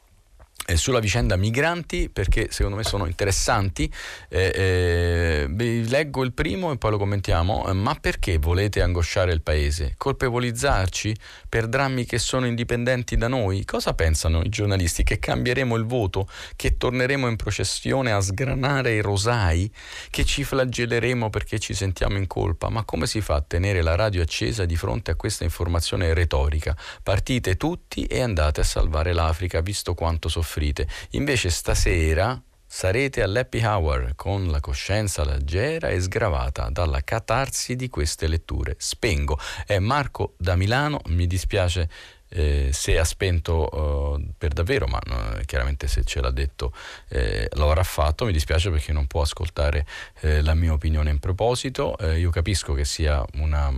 [0.77, 3.93] sulla vicenda migranti perché secondo me sono interessanti.
[4.29, 7.69] Eh, eh, leggo il primo e poi lo commentiamo.
[7.69, 9.95] Eh, ma perché volete angosciare il paese?
[9.97, 11.15] Colpevolizzarci
[11.49, 13.65] per drammi che sono indipendenti da noi?
[13.65, 15.03] Cosa pensano i giornalisti?
[15.03, 16.29] Che cambieremo il voto?
[16.55, 19.71] Che torneremo in processione a sgranare i rosai?
[20.11, 22.69] Che ci flagelleremo perché ci sentiamo in colpa?
[22.69, 26.77] Ma come si fa a tenere la radio accesa di fronte a questa informazione retorica?
[27.03, 30.87] Partite tutti e andate a salvare l'Africa visto quanto soffrite soffrite.
[31.11, 38.27] Invece stasera sarete all'happy hour con la coscienza leggera e sgravata dalla catarsi di queste
[38.27, 38.77] letture.
[38.79, 39.39] Spengo.
[39.67, 41.89] È Marco da Milano, mi dispiace
[42.35, 46.73] eh, se ha spento eh, per davvero, ma eh, chiaramente se ce l'ha detto
[47.09, 49.87] eh, lo avrà fatto, mi dispiace perché non può ascoltare
[50.21, 53.71] eh, la mia opinione in proposito, eh, io capisco che sia una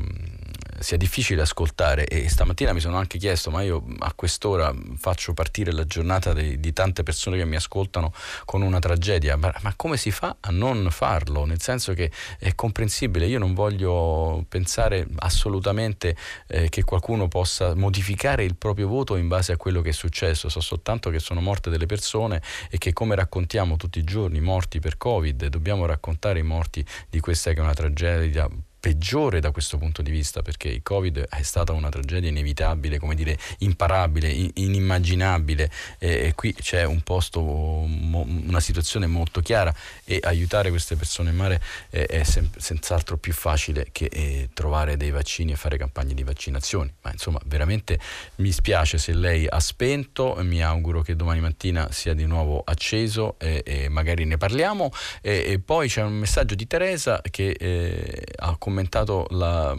[0.78, 2.06] sia difficile ascoltare.
[2.06, 6.58] E stamattina mi sono anche chiesto ma io a quest'ora faccio partire la giornata di,
[6.60, 8.12] di tante persone che mi ascoltano
[8.44, 9.36] con una tragedia.
[9.36, 11.44] Ma, ma, come si fa a non farlo?
[11.44, 13.26] Nel senso che è comprensibile.
[13.26, 16.16] Io non voglio pensare assolutamente
[16.46, 20.48] eh, che qualcuno possa modificare il proprio voto in base a quello che è successo.
[20.48, 24.80] So soltanto che sono morte delle persone e che come raccontiamo tutti i giorni morti
[24.80, 28.48] per covid dobbiamo raccontare i morti di questa che è una tragedia
[28.84, 33.14] peggiore da questo punto di vista perché il Covid è stata una tragedia inevitabile, come
[33.14, 39.74] dire, imparabile, inimmaginabile e, e qui c'è un posto, una situazione molto chiara
[40.04, 44.98] e aiutare queste persone in mare è, è sem- senz'altro più facile che eh, trovare
[44.98, 46.92] dei vaccini e fare campagne di vaccinazioni.
[47.00, 47.98] Ma insomma, veramente
[48.36, 53.36] mi spiace se lei ha spento, mi auguro che domani mattina sia di nuovo acceso
[53.38, 54.92] e, e magari ne parliamo.
[55.22, 59.76] E, e, poi c'è un messaggio di Teresa che eh, ha come commentato la,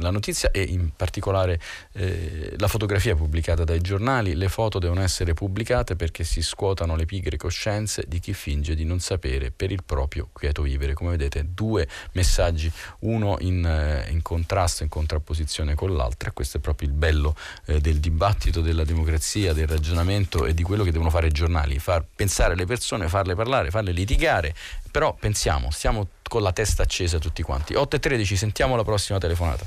[0.00, 1.58] la notizia e in particolare
[1.92, 4.34] eh, la fotografia pubblicata dai giornali.
[4.34, 8.84] Le foto devono essere pubblicate perché si scuotano le pigre coscienze di chi finge di
[8.84, 10.92] non sapere per il proprio quieto vivere.
[10.92, 12.70] Come vedete, due messaggi,
[13.00, 16.32] uno in, eh, in contrasto, in contrapposizione con l'altro.
[16.34, 17.34] Questo è proprio il bello
[17.64, 21.78] eh, del dibattito, della democrazia, del ragionamento e di quello che devono fare i giornali,
[21.78, 24.54] far pensare le persone, farle parlare, farle litigare,
[24.90, 27.74] però pensiamo, stiamo con la testa accesa tutti quanti.
[27.74, 29.64] 8 e 13, sentiamo la prossima telefonata.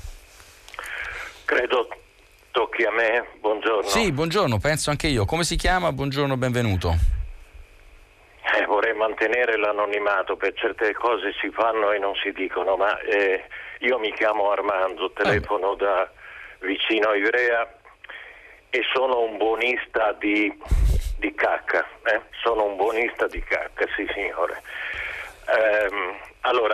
[1.45, 1.88] Credo
[2.51, 3.88] tocchi a me, buongiorno.
[3.88, 5.26] Sì, buongiorno, penso anche io.
[5.26, 5.91] Come si chiama?
[5.91, 6.95] Buongiorno, benvenuto.
[8.58, 13.43] Eh, vorrei mantenere l'anonimato, per certe cose si fanno e non si dicono, ma eh,
[13.80, 15.78] io mi chiamo Armando, telefono eh.
[15.78, 16.12] da
[16.62, 17.76] vicino a Ivrea
[18.70, 20.51] e sono un buonista di,
[21.20, 22.22] di cacca, eh?
[22.41, 24.26] sono un buonista di cacca, sì signore.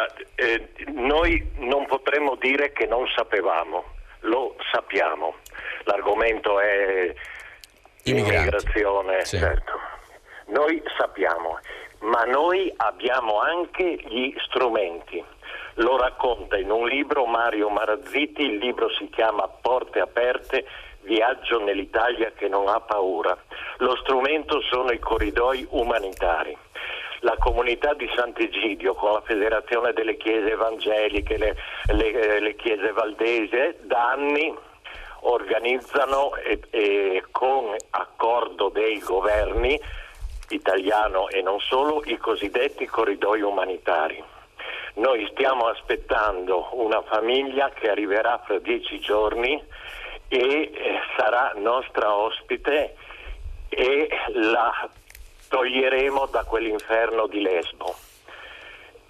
[0.04, 3.84] Allora, eh, noi non potremmo dire che non sapevamo,
[4.22, 5.36] lo sappiamo.
[5.84, 7.14] L'argomento è
[8.04, 9.38] immigrazione, sì.
[9.38, 9.72] certo.
[10.48, 11.60] Noi sappiamo,
[12.00, 15.24] ma noi abbiamo anche gli strumenti.
[15.76, 20.66] Lo racconta in un libro Mario Marazziti, il libro si chiama Porte aperte,
[21.02, 23.36] viaggio nell'Italia che non ha paura.
[23.78, 26.56] Lo strumento sono i corridoi umanitari
[27.24, 31.56] la comunità di Sant'Egidio con la Federazione delle Chiese Evangeliche, le,
[31.88, 34.54] le, le Chiese Valdese, da anni
[35.22, 39.80] organizzano e, e con accordo dei governi
[40.50, 44.22] italiano e non solo i cosiddetti corridoi umanitari.
[44.96, 49.62] Noi stiamo aspettando una famiglia che arriverà fra dieci giorni
[50.28, 50.72] e eh,
[51.18, 52.96] sarà nostra ospite
[53.70, 54.90] e la
[55.54, 57.94] toglieremo da quell'inferno di Lesbo.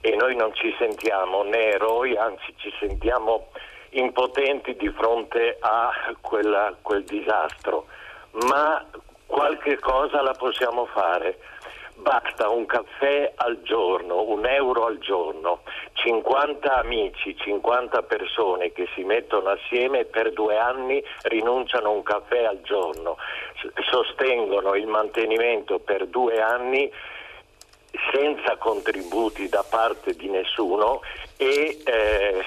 [0.01, 3.47] E noi non ci sentiamo né eroi, anzi ci sentiamo
[3.91, 5.89] impotenti di fronte a
[6.19, 7.85] quella, quel disastro,
[8.45, 8.85] ma
[9.25, 11.39] qualche cosa la possiamo fare.
[12.03, 15.61] Basta un caffè al giorno, un euro al giorno,
[15.93, 22.43] 50 amici, 50 persone che si mettono assieme per due anni rinunciano a un caffè
[22.43, 23.15] al giorno,
[23.89, 26.91] sostengono il mantenimento per due anni
[28.11, 30.99] senza contributi da parte di nessuno
[31.37, 32.43] e eh,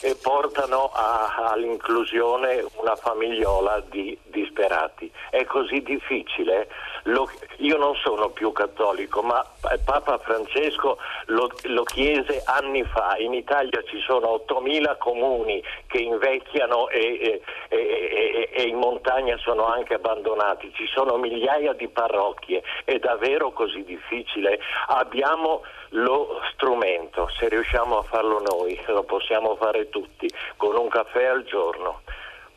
[0.00, 5.10] e portano a, all'inclusione una famigliola di disperati.
[5.30, 6.68] È così difficile?
[7.04, 7.28] Lo,
[7.58, 9.44] io non sono più cattolico, ma
[9.84, 13.16] Papa Francesco lo, lo chiese anni fa.
[13.18, 19.66] In Italia ci sono 8.000 comuni che invecchiano e, e, e, e, in montagna sono
[19.66, 20.72] anche abbandonati.
[20.74, 22.62] Ci sono migliaia di parrocchie.
[22.84, 24.60] È davvero così difficile?
[24.88, 31.24] Abbiamo lo strumento, se riusciamo a farlo noi, lo possiamo fare tutti, con un caffè
[31.24, 32.02] al giorno.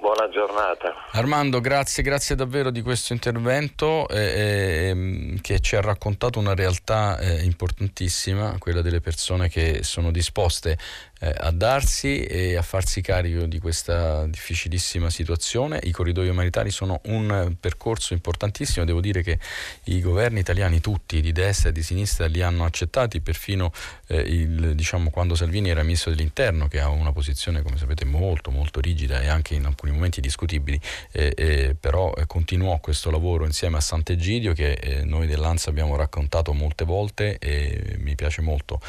[0.01, 0.95] Buona giornata.
[1.11, 7.19] Armando, grazie, grazie davvero di questo intervento eh, eh, che ci ha raccontato una realtà
[7.19, 10.75] eh, importantissima, quella delle persone che sono disposte
[11.21, 15.79] eh, a darsi e a farsi carico di questa difficilissima situazione.
[15.83, 19.39] I corridoi umanitari sono un percorso importantissimo, devo dire che
[19.85, 23.71] i governi italiani tutti, di destra e di sinistra, li hanno accettati, perfino
[24.07, 28.49] eh, il, diciamo, quando Salvini era ministro dell'interno, che ha una posizione, come sapete, molto
[28.49, 30.79] molto rigida e anche in alcuni momenti discutibili,
[31.11, 36.53] eh, però eh, continuò questo lavoro insieme a Sant'Egidio che eh, noi dell'ANSA abbiamo raccontato
[36.53, 38.79] molte volte e mi piace molto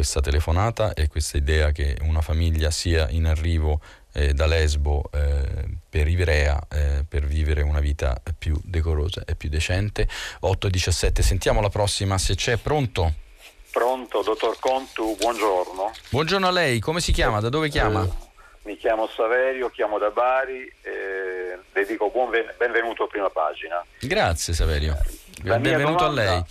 [0.00, 3.80] questa telefonata e questa idea che una famiglia sia in arrivo
[4.14, 9.50] eh, da Lesbo eh, per Ivrea eh, per vivere una vita più decorosa e più
[9.50, 10.08] decente.
[10.40, 13.12] 8 e 17, sentiamo la prossima se c'è, pronto?
[13.70, 15.92] Pronto, dottor Contu, buongiorno.
[16.08, 17.40] Buongiorno a lei, come si chiama?
[17.40, 18.02] Da dove chiama?
[18.02, 18.28] Eh,
[18.62, 23.84] mi chiamo Saverio, chiamo da Bari, eh, le dico buon benvenuto a prima pagina.
[24.00, 24.96] Grazie Saverio,
[25.42, 26.44] benvenuto domanda, a lei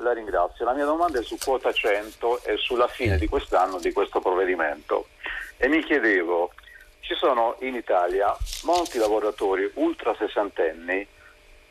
[0.00, 0.64] la ringrazio.
[0.64, 5.08] La mia domanda è su quota 100 e sulla fine di quest'anno di questo provvedimento.
[5.56, 6.52] E mi chiedevo,
[7.00, 8.34] ci sono in Italia
[8.64, 11.06] molti lavoratori ultra sessantenni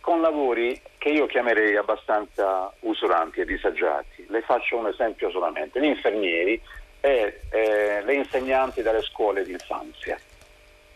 [0.01, 4.25] con lavori che io chiamerei abbastanza usuranti e disagiati.
[4.29, 5.79] Le faccio un esempio solamente.
[5.79, 6.61] Gli infermieri
[7.01, 10.17] e eh, le insegnanti delle scuole di infanzia.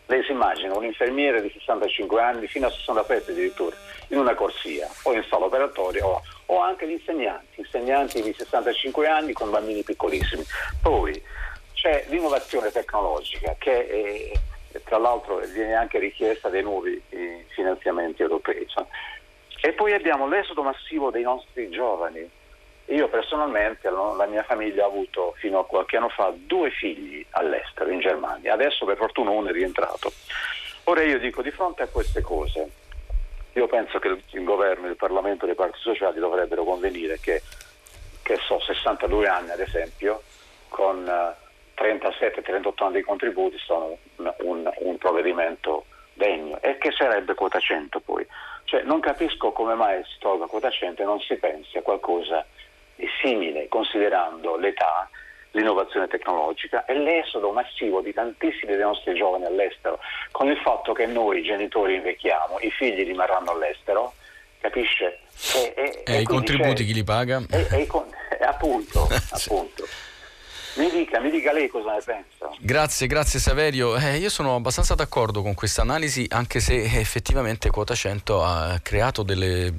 [0.06, 3.74] Lei si immagina un infermiere di 65 anni fino a 67 addirittura
[4.08, 9.06] in una corsia o in sala operatoria o, o anche gli insegnanti, insegnanti di 65
[9.06, 10.44] anni con bambini piccolissimi.
[10.82, 11.22] Poi
[11.72, 14.32] c'è l'innovazione tecnologica che
[14.72, 18.66] è, tra l'altro viene anche richiesta dei nuovi eh, finanziamenti europei.
[18.68, 18.84] Cioè.
[19.62, 22.28] E poi abbiamo l'esodo massivo dei nostri giovani
[22.86, 27.90] Io personalmente, la mia famiglia ha avuto fino a qualche anno fa due figli all'estero,
[27.90, 28.52] in Germania.
[28.52, 30.12] Adesso per fortuna uno è rientrato.
[30.84, 32.70] Ora io dico di fronte a queste cose,
[33.52, 37.40] io penso che il governo, il Parlamento e le parti sociali dovrebbero convenire che,
[38.22, 40.22] che so, 62 anni ad esempio,
[40.68, 41.04] con
[41.76, 48.00] 37-38 anni di contributi sono un, un, un provvedimento degno e che sarebbe quota 100
[48.00, 48.26] poi.
[48.64, 52.44] Cioè, non capisco come mai si tolga quota 100 e non si pensi a qualcosa
[52.96, 55.08] di simile, considerando l'età,
[55.52, 59.98] l'innovazione tecnologica e l'esodo massivo di tantissimi dei nostri giovani all'estero,
[60.30, 64.14] con il fatto che noi genitori invecchiamo, i figli rimarranno all'estero,
[64.60, 65.20] capisce?
[65.54, 67.42] E, e, e, e i contributi chi li paga?
[67.50, 67.86] E,
[68.40, 69.84] appunto, appunto.
[70.76, 72.50] Mi dica, mi dica lei cosa ne pensa.
[72.58, 73.96] Grazie, grazie Saverio.
[73.96, 79.22] Eh, io sono abbastanza d'accordo con questa analisi, anche se effettivamente quota 100 ha creato
[79.22, 79.72] delle,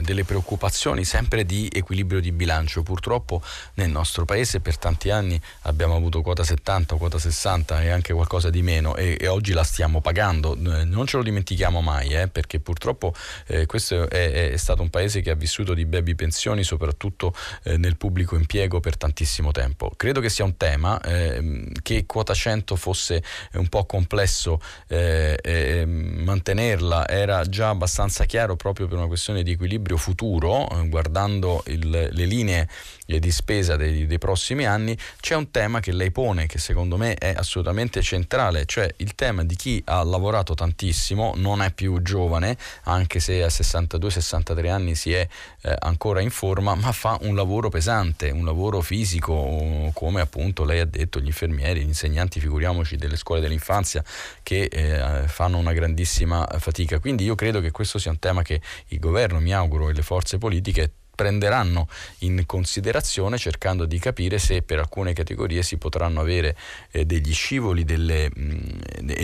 [0.00, 2.82] delle, preoccupazioni sempre di equilibrio di bilancio.
[2.82, 3.42] Purtroppo
[3.74, 8.50] nel nostro paese per tanti anni abbiamo avuto quota 70, quota 60 e anche qualcosa
[8.50, 10.54] di meno e, e oggi la stiamo pagando.
[10.56, 13.14] Non ce lo dimentichiamo mai, eh, perché purtroppo
[13.46, 17.76] eh, questo è, è, stato un paese che ha vissuto di baby pensioni, soprattutto eh,
[17.76, 19.92] nel pubblico impiego per tantissimo tempo.
[19.96, 23.22] Credo che sia un tema eh, che quota 100 fosse
[23.54, 29.52] un po' complesso eh, eh, mantenerla, era già abbastanza chiaro proprio per una questione di
[29.52, 32.68] equilibrio futuro, eh, guardando il, le linee
[33.18, 37.14] di spesa dei, dei, prossimi anni, c'è un tema che lei pone che secondo me
[37.14, 42.58] è assolutamente centrale, cioè il tema di chi ha lavorato tantissimo, non è più giovane,
[42.82, 45.26] anche se a 62-63 anni si è
[45.62, 50.80] eh, ancora in forma, ma fa un lavoro pesante, un lavoro fisico, come appunto lei
[50.80, 54.04] ha detto, gli infermieri, gli insegnanti, figuriamoci delle scuole dell'infanzia
[54.42, 56.98] che eh, fanno una grandissima fatica.
[56.98, 60.02] Quindi io credo che questo sia un tema che il governo, mi auguro, e le
[60.02, 61.88] forze politiche prenderanno
[62.18, 66.56] in considerazione cercando di capire se per alcune categorie si potranno avere
[66.92, 68.60] eh, degli scivoli e mm,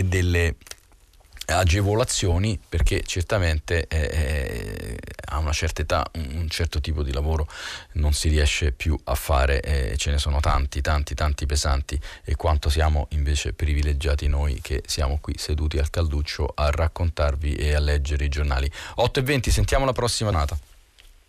[0.03, 0.55] delle
[1.45, 7.47] agevolazioni perché certamente eh, eh, a una certa età un certo tipo di lavoro
[7.93, 12.35] non si riesce più a fare eh, ce ne sono tanti tanti tanti pesanti e
[12.35, 17.79] quanto siamo invece privilegiati noi che siamo qui seduti al calduccio a raccontarvi e a
[17.79, 18.69] leggere i giornali.
[18.95, 20.57] 8 e 20 sentiamo la prossima nata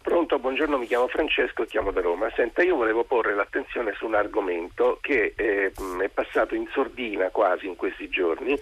[0.07, 2.31] Pronto, buongiorno, mi chiamo Francesco, chiamo da Roma.
[2.33, 7.67] Senta, io volevo porre l'attenzione su un argomento che eh, è passato in sordina quasi
[7.67, 8.57] in questi giorni,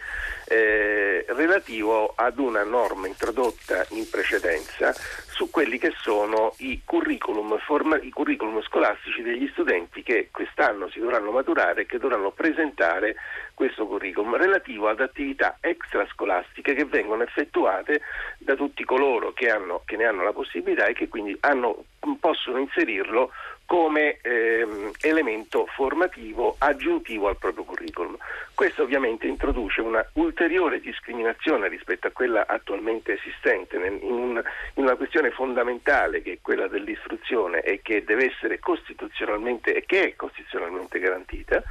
[0.46, 4.94] eh, relativo ad una norma introdotta in precedenza
[5.34, 11.00] su quelli che sono i curriculum, forma, i curriculum scolastici degli studenti che quest'anno si
[11.00, 13.16] dovranno maturare e che dovranno presentare
[13.52, 18.00] questo curriculum relativo ad attività extrascolastiche che vengono effettuate
[18.38, 21.84] da tutti coloro che, hanno, che ne hanno la possibilità e che quindi hanno,
[22.20, 23.32] possono inserirlo
[23.66, 28.16] come ehm, elemento formativo aggiuntivo al proprio curriculum.
[28.54, 34.42] Questo ovviamente introduce una ulteriore discriminazione rispetto a quella attualmente esistente in, un,
[34.74, 40.04] in una questione fondamentale che è quella dell'istruzione e che deve essere costituzionalmente e che
[40.04, 41.62] è costituzionalmente garantita.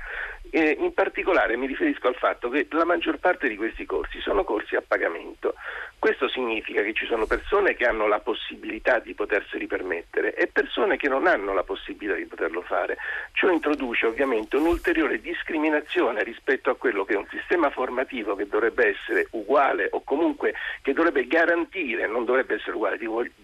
[0.50, 4.44] E in particolare mi riferisco al fatto che la maggior parte di questi corsi sono
[4.44, 5.56] corsi a pagamento.
[5.98, 10.98] Questo significa che ci sono persone che hanno la possibilità di poterseli permettere e persone
[10.98, 12.98] che non hanno la possibilità di poterlo fare.
[13.32, 18.90] Ciò introduce ovviamente un'ulteriore discriminazione rispetto a quello che è un sistema formativo che dovrebbe
[18.90, 23.00] essere uguale o comunque che dovrebbe garantire, non dovrebbe essere uguale,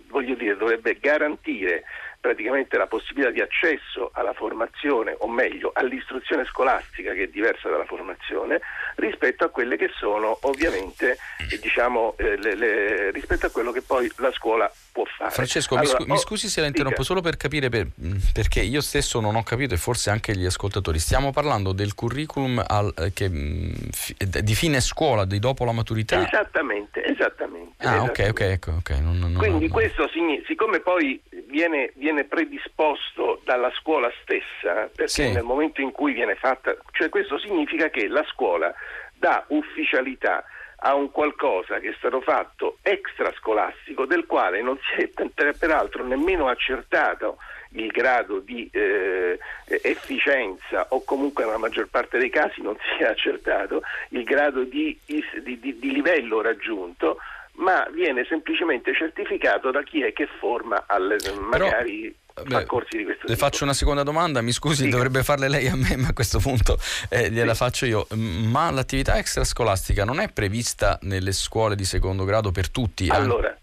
[0.07, 1.83] voglio dire, dovrebbe garantire
[2.19, 7.85] praticamente la possibilità di accesso alla formazione, o meglio all'istruzione scolastica che è diversa dalla
[7.85, 8.59] formazione,
[8.95, 11.17] rispetto a quelle che sono ovviamente
[11.51, 15.31] eh, diciamo, eh, le, le, rispetto a quello che poi la scuola può fare.
[15.31, 17.07] Francesco, allora, mi, scu- oh, mi, scusi se la interrompo, dica.
[17.07, 20.45] solo per capire per, mm, perché io stesso non ho capito e forse anche gli
[20.45, 25.65] ascoltatori, stiamo parlando del curriculum al, eh, che, mm, fi, di fine scuola, di dopo
[25.65, 26.25] la maturità.
[26.25, 27.85] Esattamente, esattamente.
[27.85, 28.23] Ah, esattamente.
[28.23, 28.89] ok, ok, ecco, ok.
[29.01, 30.09] Non, non, Quindi non, questo,
[30.47, 35.31] siccome poi viene, viene, predisposto dalla scuola stessa, perché sì.
[35.31, 38.73] nel momento in cui viene fatta, cioè questo significa che la scuola
[39.13, 40.43] dà ufficialità
[40.81, 46.47] a un qualcosa che è stato fatto extrascolastico del quale non si è peraltro nemmeno
[46.47, 47.37] accertato
[47.71, 53.05] il grado di eh, efficienza o comunque nella maggior parte dei casi non si è
[53.05, 57.17] accertato il grado di, di, di, di livello raggiunto
[57.59, 62.15] ma viene semplicemente certificato da chi è che forma alle, magari
[62.45, 63.35] Beh, le tipo.
[63.35, 64.95] faccio una seconda domanda, mi scusi, Dica.
[64.95, 66.77] dovrebbe farle lei a me, ma a questo punto
[67.09, 67.57] eh, gliela sì.
[67.57, 68.07] faccio io.
[68.15, 73.07] Ma l'attività extrascolastica non è prevista nelle scuole di secondo grado per tutti?
[73.09, 73.55] Allora,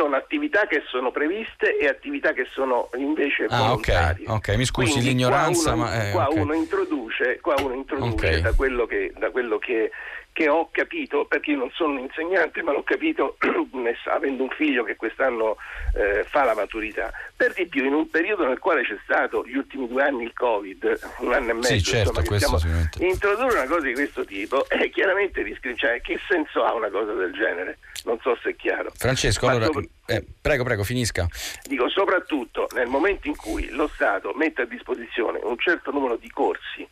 [0.00, 4.24] sono attività che sono previste e attività che sono invece ah, volontarie.
[4.26, 6.08] Ok, ok, mi scusi Quindi l'ignoranza, qua uno, ma...
[6.08, 6.40] Eh, qua, okay.
[6.40, 8.40] uno introduce, qua uno introduce Okay.
[8.40, 9.90] da quello che, da quello che
[10.32, 13.36] che ho capito, perché io non sono un insegnante, ma l'ho capito
[14.10, 15.56] avendo un figlio che quest'anno
[15.94, 17.12] eh, fa la maturità.
[17.36, 20.32] Per di più, in un periodo nel quale c'è stato gli ultimi due anni il
[20.32, 24.68] Covid, un anno e mezzo, Sì, certo, insomma, questo introdurre una cosa di questo tipo
[24.68, 27.78] è chiaramente rischi- cioè, che senso ha una cosa del genere?
[28.04, 28.90] Non so se è chiaro.
[28.96, 29.66] Francesco, Ma allora...
[29.66, 31.26] sopra- eh, prego, prego, finisca.
[31.64, 36.30] Dico soprattutto nel momento in cui lo Stato mette a disposizione un certo numero di
[36.30, 36.86] corsi,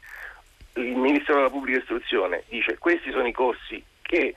[0.81, 4.35] il Ministero della Pubblica Istruzione dice questi sono i corsi che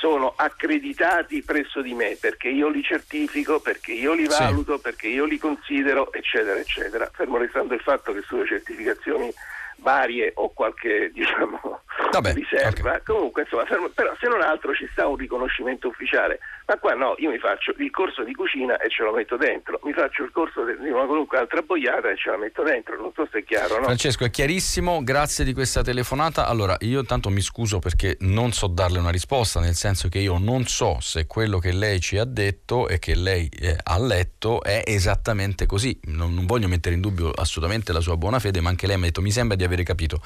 [0.00, 4.42] sono accreditati presso di me perché io li certifico, perché io li Sì.
[4.42, 7.10] valuto, perché io li considero, eccetera, eccetera.
[7.12, 9.30] Fermo restando il fatto che sulle certificazioni
[9.82, 13.64] varie o qualche diciamo Vabbè, riserva comunque insomma
[13.94, 17.74] però se non altro ci sta un riconoscimento ufficiale ma qua no io mi faccio
[17.76, 21.04] il corso di cucina e ce lo metto dentro mi faccio il corso di una
[21.04, 23.84] qualunque altra boiata e ce la metto dentro non so se è chiaro no?
[23.84, 26.46] Francesco, è chiarissimo, grazie di questa telefonata.
[26.46, 30.38] Allora, io intanto mi scuso perché non so darle una risposta, nel senso che io
[30.38, 34.62] non so se quello che lei ci ha detto e che lei eh, ha letto
[34.62, 35.98] è esattamente così.
[36.04, 39.02] Non, non voglio mettere in dubbio assolutamente la sua buona fede, ma anche lei mi
[39.02, 40.20] ha detto mi sembra di avere capito.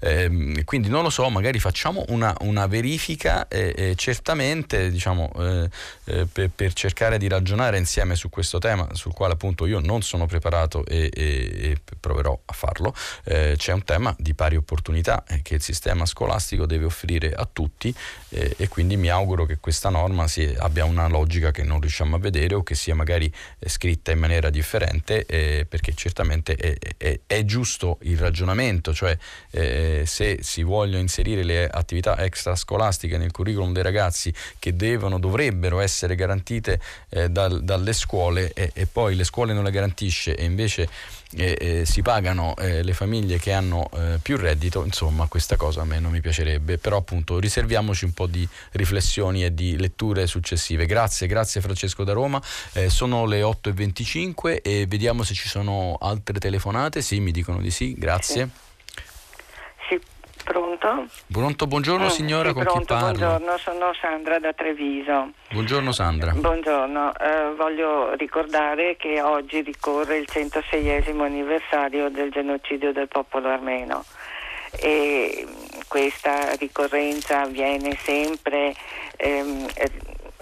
[0.00, 5.70] Ehm, quindi non lo so, magari facciamo una, una verifica e, e certamente, diciamo, eh,
[6.04, 10.02] eh, per, per cercare di ragionare insieme su questo tema, sul quale appunto io non
[10.02, 11.26] sono preparato e, e-
[11.70, 12.94] e proverò a farlo,
[13.24, 17.48] eh, c'è un tema di pari opportunità eh, che il sistema scolastico deve offrire a
[17.50, 17.94] tutti
[18.30, 22.16] eh, e quindi mi auguro che questa norma si- abbia una logica che non riusciamo
[22.16, 26.76] a vedere o che sia magari eh, scritta in maniera differente eh, perché certamente è,
[26.96, 29.16] è- è giusto il ragionamento, cioè
[29.50, 35.80] eh, se si vogliono inserire le attività extrascolastiche nel curriculum dei ragazzi che devono, dovrebbero
[35.80, 36.80] essere garantite
[37.10, 40.88] eh, dal- dalle scuole e, e poi le scuole non le garantisce e invece
[41.36, 45.82] eh, eh, si pagano eh, le famiglie che hanno eh, più reddito, insomma questa cosa
[45.82, 50.26] a me non mi piacerebbe, però appunto riserviamoci un po' di riflessioni e di letture
[50.26, 50.86] successive.
[50.86, 52.42] Grazie, grazie Francesco da Roma,
[52.86, 57.92] sono le 8.25 e vediamo se ci sono altre telefonate, sì mi dicono di sì,
[57.92, 58.48] grazie.
[58.50, 58.66] Sì,
[60.48, 61.06] pronto?
[61.30, 63.18] Pronto, buongiorno Mm, signora, sì, con pronto, chi parlo?
[63.18, 65.30] Buongiorno, sono Sandra da Treviso.
[65.50, 66.32] Buongiorno Sandra.
[66.32, 74.04] Buongiorno, eh, voglio ricordare che oggi ricorre il 106 anniversario del genocidio del popolo armeno
[74.80, 75.46] e
[75.86, 78.74] questa ricorrenza viene sempre
[79.16, 79.66] ehm,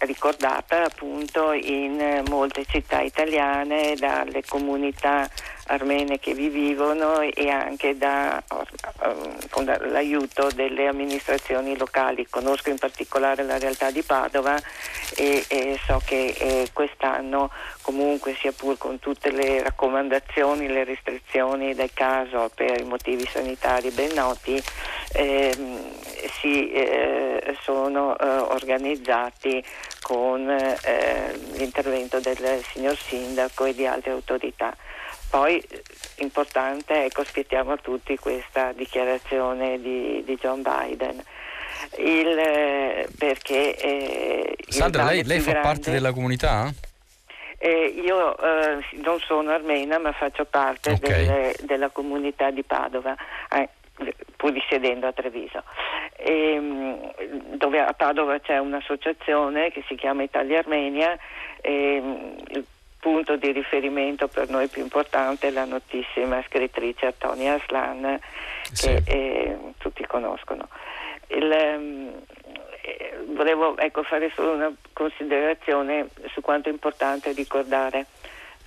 [0.01, 5.29] ricordata appunto in molte città italiane dalle comunità
[5.67, 12.27] armene che vi vivono e anche da, eh, con l'aiuto delle amministrazioni locali.
[12.29, 14.57] Conosco in particolare la realtà di Padova
[15.17, 17.51] e, e so che eh, quest'anno
[17.83, 23.91] comunque sia pur con tutte le raccomandazioni, le restrizioni del caso per i motivi sanitari
[23.91, 24.63] ben noti,
[25.17, 25.95] ehm,
[26.41, 29.65] si eh, sono eh, organizzati
[30.03, 34.75] con eh, l'intervento del signor sindaco e di altre autorità.
[35.29, 35.83] Poi eh,
[36.19, 41.23] importante, ecco, aspettiamo tutti questa dichiarazione di, di John Biden.
[41.99, 46.73] Il, eh, perché eh, Sandra, lei, lei fa parte grande- della comunità?
[47.59, 50.99] eh, io eh, non sono armena ma faccio parte Ok.
[51.01, 53.15] del- della comunità di Padova,
[53.51, 53.69] eh,
[54.37, 55.63] pur risiedendo a Treviso.
[56.17, 57.13] Ehm,
[57.57, 61.19] dove a Padova c'è un'associazione che si chiama Italia Armenia.
[61.63, 62.65] ehm, il
[62.99, 68.19] punto di riferimento per noi più importante è la notissima scrittrice Antonia Aslan
[68.65, 69.03] che Sì.
[69.07, 70.69] eh, tutti conoscono.
[71.29, 72.13] Il, ehm,
[72.83, 78.07] eh, volevo ecco, fare solo una considerazione su quanto è importante ricordare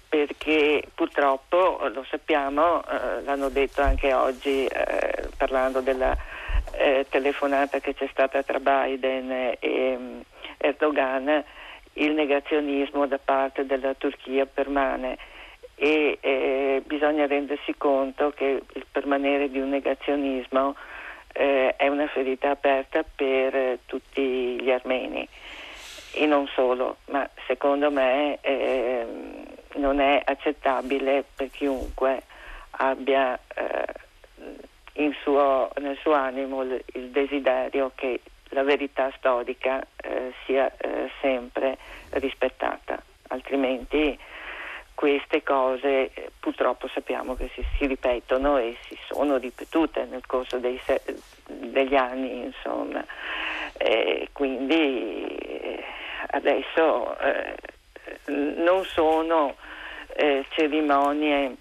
[0.09, 6.17] perché purtroppo lo sappiamo, eh, l'hanno detto anche oggi eh, parlando della
[6.73, 10.19] eh, telefonata che c'è stata tra Biden e mm,
[10.57, 11.43] Erdogan,
[11.93, 15.17] il negazionismo da parte della Turchia permane
[15.75, 20.75] e eh, bisogna rendersi conto che il permanere di un negazionismo
[21.33, 25.27] eh, è una ferita aperta per tutti gli armeni
[26.13, 32.23] e non solo, ma secondo me ehm, non è accettabile per chiunque
[32.71, 40.71] abbia eh, suo- nel suo animo il, il desiderio che la verità storica eh, sia
[40.77, 41.77] eh, sempre
[42.11, 44.17] rispettata, altrimenti
[44.95, 50.57] queste cose eh, purtroppo sappiamo che si, si ripetono e si sono ripetute nel corso
[50.57, 50.81] dei
[51.45, 53.03] degli anni, insomma.
[53.77, 55.83] Eh, quindi eh,
[56.31, 57.55] adesso eh,
[58.25, 59.55] non sono
[60.15, 61.55] eh, cerimonie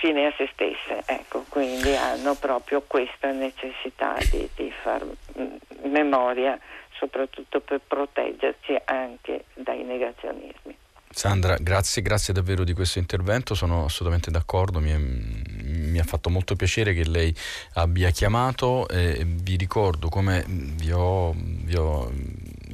[0.00, 6.58] fine a se stesse, ecco, quindi hanno proprio questa necessità di, di far mm, memoria,
[6.98, 10.76] soprattutto per proteggerci anche dai negazionismi.
[11.14, 16.30] Sandra, grazie, grazie davvero di questo intervento, sono assolutamente d'accordo, mi, è, mi ha fatto
[16.30, 17.34] molto piacere che lei
[17.74, 22.10] abbia chiamato e vi ricordo come vi ho, vi ho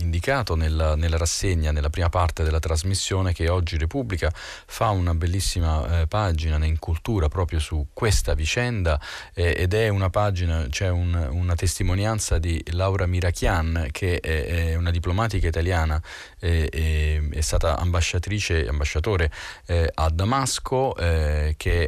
[0.01, 6.01] indicato nella, nella, rassegna, nella prima parte della trasmissione, che oggi Repubblica fa una bellissima
[6.01, 9.01] eh, pagina in cultura proprio su questa vicenda
[9.35, 14.47] eh, ed è una pagina, c'è cioè un, una testimonianza di Laura Mirachian che è,
[14.47, 16.01] è una diplomatica italiana,
[16.41, 19.31] eh, è stata ambasciatrice, ambasciatore
[19.67, 21.87] eh, a Damasco eh, che,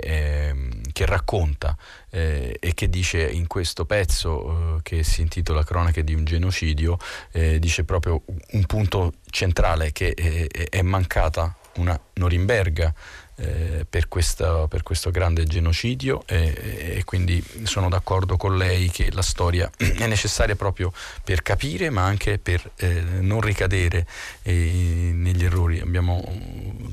[0.92, 1.76] che racconta
[2.10, 6.98] eh, e che dice in questo pezzo eh, che si intitola Cronache di un genocidio,
[7.32, 8.22] eh, dice proprio
[8.52, 12.92] un punto centrale che eh, è mancata una Norimberga
[13.40, 19.10] eh, per, questa, per, questo grande genocidio e, e, quindi sono d'accordo con lei che
[19.12, 20.92] la storia è necessaria proprio
[21.24, 24.06] per capire ma anche per eh, non ricadere
[24.42, 25.80] eh, negli errori.
[25.80, 26.22] Abbiamo,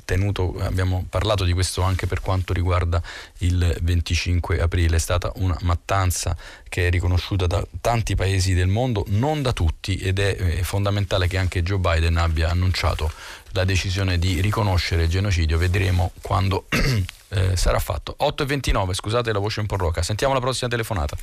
[0.05, 3.01] tenuto, abbiamo parlato di questo anche per quanto riguarda
[3.39, 6.35] il 25 aprile, è stata una mattanza
[6.69, 11.27] che è riconosciuta da tanti paesi del mondo, non da tutti ed è eh, fondamentale
[11.27, 13.11] che anche Joe Biden abbia annunciato
[13.57, 16.65] la decisione di riconoscere il genocidio, vedremo quando
[17.33, 18.15] eh, sarà fatto.
[18.19, 21.17] 8.29, scusate la voce un po' roca, sentiamo la prossima telefonata.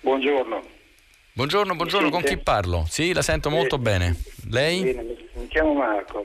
[0.00, 0.62] Buongiorno.
[1.32, 2.86] Buongiorno, buongiorno, con chi parlo?
[2.88, 4.16] Sì, la sento molto eh, bene.
[4.50, 4.84] Lei?
[4.84, 6.24] Bene, mi chiamo Marco.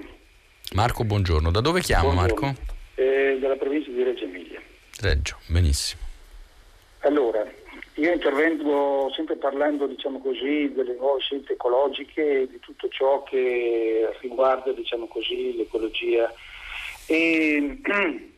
[0.74, 1.50] Marco, buongiorno.
[1.50, 2.46] Da dove chiamo buongiorno.
[2.46, 2.62] Marco?
[2.94, 4.62] Eh, dalla provincia di Reggio Emilia.
[5.00, 6.02] Reggio, benissimo.
[7.00, 7.44] Allora,
[7.96, 14.10] io intervengo sempre parlando, diciamo così, delle nuove scelte ecologiche e di tutto ciò che
[14.22, 16.34] riguarda, diciamo così, l'ecologia.
[17.06, 17.80] E,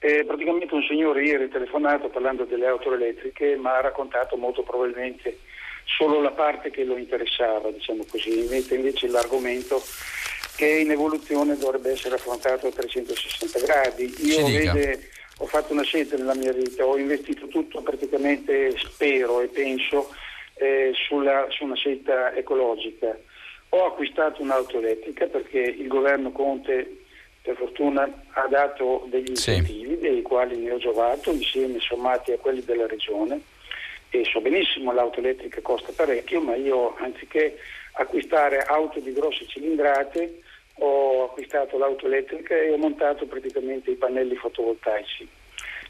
[0.00, 4.62] eh, praticamente un signore ieri ha telefonato parlando delle auto elettriche, ma ha raccontato molto
[4.62, 5.38] probabilmente
[5.84, 9.82] solo la parte che lo interessava, diciamo così, mentre invece l'argomento
[10.56, 14.12] che in evoluzione dovrebbe essere affrontato a 360 gradi.
[14.22, 19.46] Io vede ho fatto una scelta nella mia vita, ho investito tutto praticamente, spero e
[19.46, 20.12] penso,
[20.54, 23.16] eh, sulla, su una scelta ecologica.
[23.70, 27.04] Ho acquistato un'auto elettrica perché il governo Conte,
[27.42, 29.98] per fortuna, ha dato degli incentivi sì.
[29.98, 33.40] dei quali ne ho giovato insieme sommati a quelli della regione
[34.10, 37.58] e so benissimo l'auto elettrica costa parecchio, ma io anziché
[37.92, 40.40] acquistare auto di grosse cilindrate
[40.78, 45.28] ho acquistato l'auto elettrica e ho montato praticamente i pannelli fotovoltaici.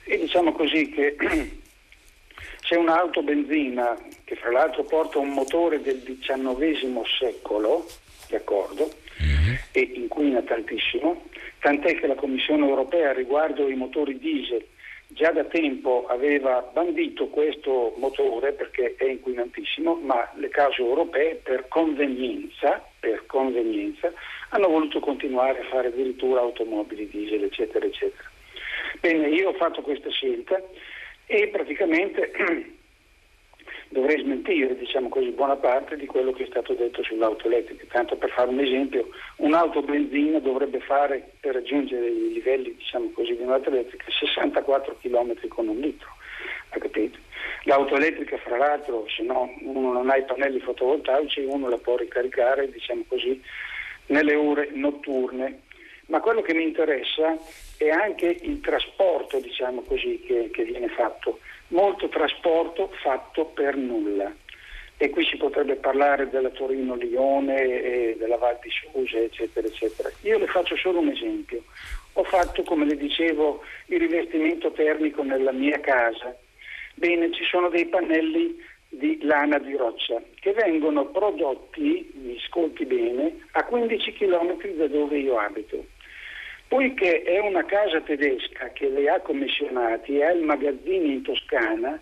[0.04, 1.16] E diciamo così che
[2.60, 7.86] c'è un'auto benzina che fra l'altro porta un motore del XIX secolo,
[8.28, 8.90] d'accordo,
[9.22, 9.54] mm-hmm.
[9.72, 11.24] e inquina tantissimo,
[11.60, 14.64] tant'è che la Commissione europea riguardo ai motori diesel
[15.08, 21.66] già da tempo aveva bandito questo motore perché è inquinantissimo, ma le case europee per
[21.68, 24.12] convenienza, per convenienza
[24.50, 28.28] hanno voluto continuare a fare addirittura automobili diesel, eccetera, eccetera.
[29.00, 30.62] Bene, io ho fatto questa scelta
[31.26, 32.30] e praticamente
[33.88, 37.84] dovrei smentire, diciamo così, buona parte di quello che è stato detto sull'auto elettrica.
[37.90, 43.36] Tanto per fare un esempio, un'auto benzina dovrebbe fare per raggiungere i livelli, diciamo così,
[43.36, 46.16] di un'auto elettrica 64 km con un litro.
[47.68, 51.96] L'auto elettrica, fra l'altro, se no uno non ha i pannelli fotovoltaici, uno la può
[51.96, 53.42] ricaricare, diciamo così,
[54.06, 55.60] nelle ore notturne.
[56.06, 57.36] Ma quello che mi interessa
[57.76, 61.40] è anche il trasporto, diciamo così, che, che viene fatto.
[61.68, 64.34] Molto trasporto fatto per nulla.
[64.96, 70.10] E qui si potrebbe parlare della Torino-Lione, della Val di Suse, eccetera, eccetera.
[70.22, 71.62] Io le faccio solo un esempio.
[72.14, 76.36] Ho fatto, come le dicevo, il rivestimento termico nella mia casa.
[76.94, 83.44] Bene, ci sono dei pannelli di lana di roccia che vengono prodotti, mi ascolti bene,
[83.52, 85.84] a 15 km da dove io abito.
[86.68, 91.98] Poiché è una casa tedesca che le ha commissionati ha il magazzino in Toscana,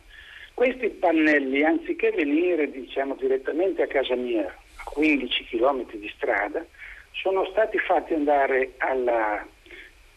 [0.55, 6.65] questi pannelli, anziché venire diciamo, direttamente a casa mia, a 15 km di strada,
[7.13, 9.47] sono stati fatti andare alla,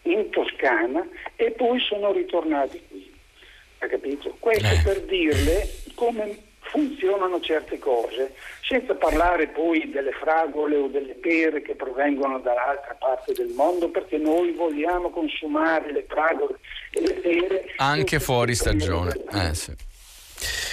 [0.03, 3.13] in Toscana e poi sono ritornati qui.
[3.79, 4.35] Ha capito?
[4.39, 4.81] Questo eh.
[4.83, 5.61] per dirle
[5.93, 12.95] come funzionano certe cose, senza parlare poi delle fragole o delle pere che provengono dall'altra
[12.97, 16.59] parte del mondo, perché noi vogliamo consumare le fragole
[16.91, 19.13] e le pere anche fuori stagione.
[19.31, 19.73] Eh, sì.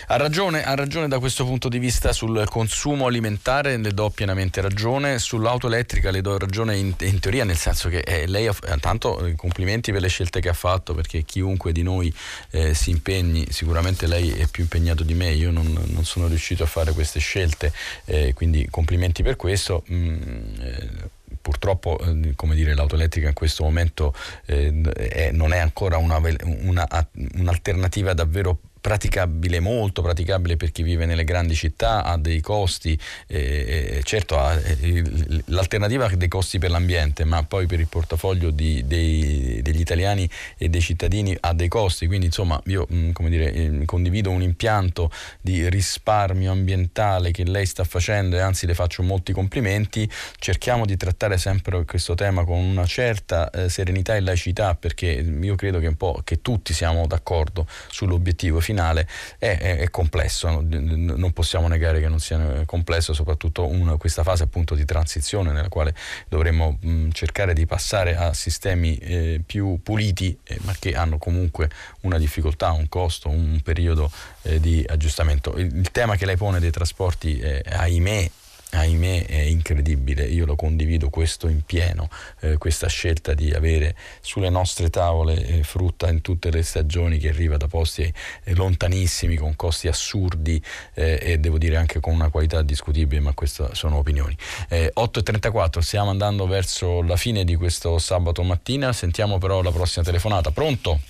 [0.09, 4.61] Ha ragione, ha ragione da questo punto di vista sul consumo alimentare, le do pienamente
[4.61, 5.19] ragione.
[5.19, 9.25] Sull'auto elettrica le do ragione in, in teoria, nel senso che eh, lei, ha, tanto
[9.25, 12.15] eh, complimenti per le scelte che ha fatto, perché chiunque di noi
[12.51, 16.63] eh, si impegni, sicuramente lei è più impegnato di me, io non, non sono riuscito
[16.63, 17.73] a fare queste scelte,
[18.05, 19.85] eh, quindi complimenti per questo.
[19.91, 20.15] Mm,
[20.61, 24.15] eh, purtroppo eh, dire, l'auto elettrica in questo momento
[24.47, 26.89] eh, è, non è ancora una, una,
[27.35, 32.97] un'alternativa davvero praticabile, molto praticabile per chi vive nelle grandi città, ha dei costi,
[33.27, 35.03] eh, certo ha eh,
[35.47, 40.69] l'alternativa dei costi per l'ambiente, ma poi per il portafoglio di, dei, degli italiani e
[40.69, 45.11] dei cittadini ha dei costi, quindi insomma io mh, mm, dire, eh, condivido un impianto
[45.41, 50.09] di risparmio ambientale che lei sta facendo e anzi le faccio molti complimenti,
[50.39, 55.57] cerchiamo di trattare sempre questo tema con una certa eh, serenità e laicità perché io
[55.57, 58.61] credo che, un po', che tutti siamo d'accordo sull'obiettivo.
[58.61, 59.09] Finale finale
[59.39, 64.43] è, è, è complesso, non possiamo negare che non sia complesso, soprattutto una, questa fase
[64.43, 65.95] appunto di transizione nella quale
[66.29, 71.71] dovremmo mh, cercare di passare a sistemi eh, più puliti, eh, ma che hanno comunque
[72.03, 74.11] una difficoltà, un costo, un periodo
[74.43, 75.57] eh, di aggiustamento.
[75.57, 78.31] Il, il, tema che lei pone dei trasporti, ahimè,
[78.77, 82.09] ahimè è incredibile, io lo condivido questo in pieno,
[82.41, 87.29] eh, questa scelta di avere sulle nostre tavole eh, frutta in tutte le stagioni che
[87.29, 90.63] arriva da posti eh, lontanissimi con costi assurdi
[90.95, 94.37] eh, e devo dire anche con una qualità discutibile, ma queste sono opinioni.
[94.69, 100.05] 8.34, eh, stiamo andando verso la fine di questo sabato mattina, sentiamo però la prossima
[100.05, 100.51] telefonata.
[100.51, 101.01] Pronto?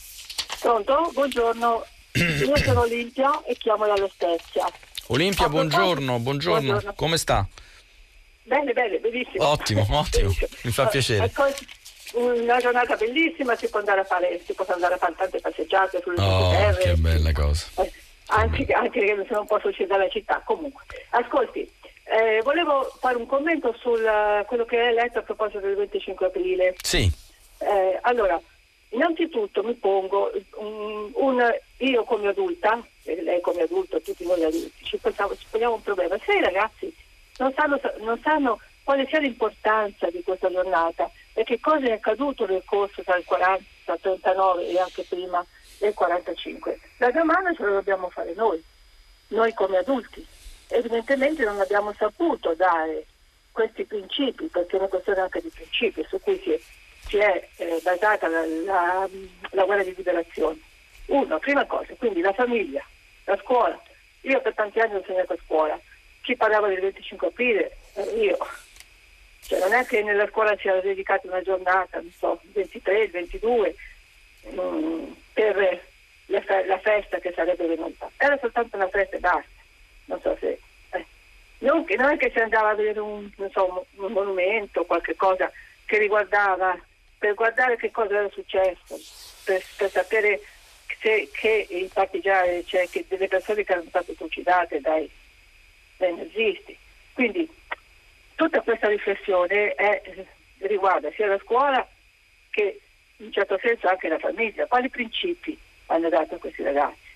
[0.61, 1.85] Pronto, buongiorno.
[2.17, 4.67] Io sono Olimpia e chiamo dallo Spezia.
[5.09, 7.47] Olimpia, buongiorno, buongiorno, buongiorno, come sta?
[8.43, 9.49] Bene, bene, benissimo.
[9.49, 11.31] Ottimo, ottimo, mi fa piacere.
[12.15, 16.01] Una giornata bellissima, si può andare a fare, si può andare a fare tante passeggiate
[16.03, 16.83] sulle oh, terre.
[16.83, 17.67] Che bella cosa.
[17.83, 17.93] Eh,
[18.29, 20.43] anche, anche che sono un po' succede dalla città.
[20.45, 21.69] Comunque, ascolti,
[22.05, 23.91] eh, volevo fare un commento su
[24.47, 26.75] quello che hai letto a proposito del 25 aprile.
[26.81, 27.11] Sì.
[27.59, 28.41] Eh, allora,
[28.91, 32.83] innanzitutto mi pongo un, un, io come adulta
[33.15, 36.19] lei come adulto, tutti noi adulti, ci, poniamo, ci poniamo un problema.
[36.25, 36.95] Se i ragazzi
[37.39, 42.47] non sanno, non sanno quale sia l'importanza di questa giornata e che cosa è accaduto
[42.47, 45.45] nel corso tra il 40, il 39 e anche prima
[45.79, 48.63] del 45, la domanda ce la dobbiamo fare noi,
[49.29, 50.25] noi come adulti.
[50.69, 53.07] Evidentemente non abbiamo saputo dare
[53.53, 56.61] questi principi, perché è una questione anche di principi su cui si è,
[57.07, 59.09] si è eh, basata la, la,
[59.51, 60.61] la guerra di liberazione.
[61.07, 62.85] Uno, prima cosa, quindi la famiglia,
[63.25, 63.81] la scuola.
[64.23, 65.79] Io per tanti anni ho insegnato a scuola.
[66.23, 67.77] Chi parlava del 25 aprile?
[68.17, 68.37] Io.
[69.41, 73.75] Cioè, non è che nella scuola sia dedicata una giornata, non so, 23, il 22,
[74.51, 75.85] mh, per
[76.27, 78.11] la, fe- la, festa che sarebbe venuta.
[78.17, 79.49] Era soltanto una festa e basta.
[80.07, 80.59] Non so se...
[80.91, 81.07] Eh.
[81.59, 85.51] Non, che, non è che si andava a vedere un, so, un monumento, qualche cosa
[85.85, 86.77] che riguardava,
[87.17, 88.99] per guardare che cosa era successo,
[89.45, 90.41] per, per sapere
[91.01, 95.09] se, che i partigiani, cioè che delle persone che erano state trucidate dai,
[95.97, 96.77] dai nazisti.
[97.13, 97.49] Quindi
[98.35, 100.03] tutta questa riflessione è,
[100.59, 101.87] riguarda sia la scuola
[102.51, 102.81] che
[103.19, 104.67] in un certo senso anche la famiglia.
[104.67, 107.15] Quali principi hanno dato a questi ragazzi?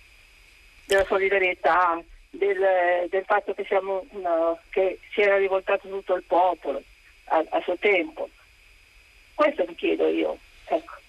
[0.85, 6.83] Della solidarietà, del, del fatto che, una, che, si era rivoltato tutto il popolo
[7.25, 8.29] a, a suo tempo.
[9.35, 10.39] Questo mi chiedo io.
[10.67, 11.00] Ecco.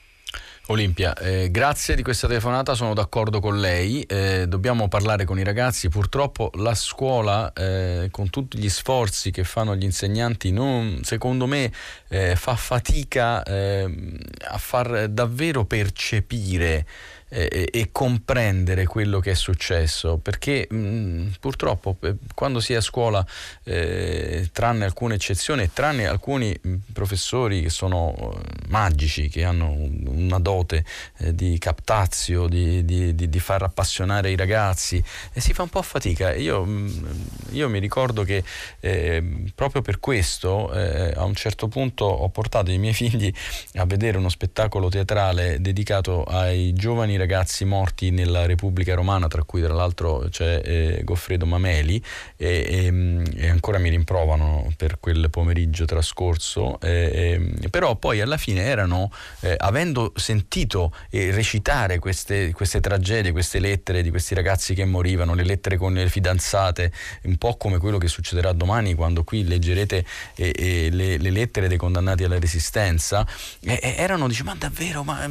[0.68, 5.44] Olimpia, eh, grazie di questa telefonata, sono d'accordo con lei, eh, dobbiamo parlare con i
[5.44, 11.48] ragazzi, purtroppo la scuola eh, con tutti gli sforzi che fanno gli insegnanti non, secondo
[11.48, 11.72] me
[12.08, 14.18] eh, fa fatica ehm,
[14.50, 16.86] a far davvero percepire
[17.34, 22.76] e, e, comprendere quello che è successo, perché mh, mm, purtroppo eh, quando si è
[22.76, 23.26] a scuola,
[23.64, 28.38] eh, tranne alcune eccezioni, tranne alcuni mm, professori che sono uh,
[28.68, 30.84] magici, che hanno una dote
[31.20, 35.02] eh, di captazio, di, di, di, di, far appassionare i ragazzi,
[35.32, 36.34] e si fa un po' fatica.
[36.34, 37.06] Io, mm,
[37.52, 38.44] io mi ricordo che
[38.82, 39.24] eh,
[39.56, 43.34] proprio per questo eh, a un certo punto ho portato i miei figli
[43.76, 49.61] a vedere uno spettacolo teatrale dedicato ai giovani ragazzi morti nella Repubblica Romana, tra cui
[49.61, 52.03] tra l'altro c'è eh, Goffredo Mameli,
[52.35, 58.22] e, e, ehm, e, ancora mi rimprovano per quel pomeriggio trascorso, eh, eh, però poi
[58.22, 59.11] alla fine erano,
[59.41, 65.35] eh, avendo sentito eh, recitare queste, queste, tragedie, queste lettere di questi ragazzi che morivano,
[65.35, 66.91] le lettere con le fidanzate,
[67.23, 70.03] un po' come quello che succederà domani quando qui leggerete
[70.35, 73.27] eh, le, le, lettere dei condannati alla resistenza,
[73.61, 75.30] erano, dice, ma davvero, ma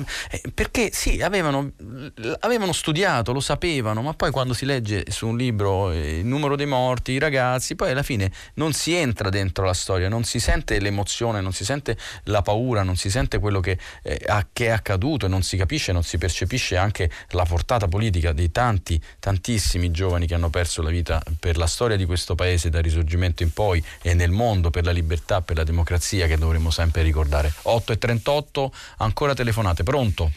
[0.55, 1.73] perché sì, avevano
[2.41, 6.57] avevano studiato, lo sapevano, ma poi quando si legge su un libro eh, il numero
[6.57, 10.41] dei morti, i ragazzi, poi alla fine non si entra dentro la storia, non si
[10.41, 14.71] sente l'emozione, non si sente la paura, non si sente quello che, eh, che è
[14.71, 19.91] accaduto e non si capisce, non si percepisce anche la portata politica di tanti, tantissimi
[19.91, 23.53] giovani che hanno perso la vita per la storia di questo paese dal risorgimento in
[23.53, 27.53] poi e nel mondo per la libertà, per la democrazia che dovremmo sempre ricordare.
[27.63, 30.31] 8 e 38, ancora telefonate, pronto?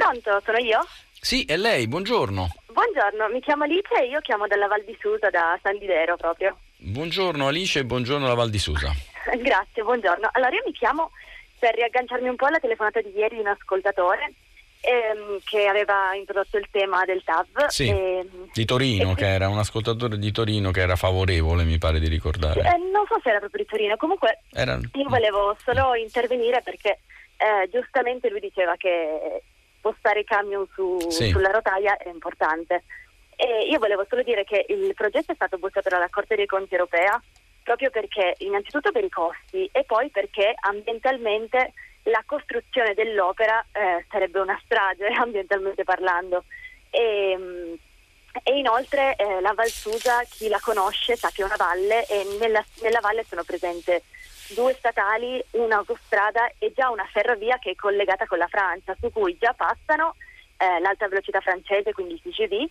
[0.00, 0.80] Pronto, sono io?
[1.20, 2.48] Sì, è lei, buongiorno.
[2.72, 6.56] Buongiorno, mi chiamo Alice e io chiamo dalla Val di Susa, da San Lidero proprio.
[6.78, 8.90] Buongiorno Alice e buongiorno alla Val di Susa.
[9.36, 10.30] Grazie, buongiorno.
[10.32, 11.10] Allora io mi chiamo
[11.58, 14.32] per riagganciarmi un po' alla telefonata di ieri di un ascoltatore
[14.80, 17.66] ehm, che aveva introdotto il tema del TAV.
[17.66, 22.00] Sì, e, di Torino, che era un ascoltatore di Torino che era favorevole, mi pare
[22.00, 22.60] di ricordare.
[22.60, 24.80] Eh, non so se era proprio di Torino, comunque era...
[24.94, 27.00] io volevo solo intervenire perché
[27.36, 29.42] eh, giustamente lui diceva che
[29.80, 31.30] spostare i camion su, sì.
[31.30, 32.84] sulla rotaia è importante.
[33.34, 36.74] E io volevo solo dire che il progetto è stato bocciato dalla Corte dei Conti
[36.74, 37.20] europea
[37.62, 41.72] proprio perché, innanzitutto per i costi e poi perché ambientalmente
[42.04, 46.44] la costruzione dell'opera eh, sarebbe una strage ambientalmente parlando.
[46.90, 47.74] E, mm,
[48.42, 52.26] e inoltre eh, la Val Susa, chi la conosce sa che è una valle e
[52.38, 54.00] nella, nella valle sono presenti
[54.54, 59.36] due statali, un'autostrada e già una ferrovia che è collegata con la Francia, su cui
[59.38, 60.14] già passano
[60.56, 62.68] eh, l'alta velocità francese, quindi il TGV,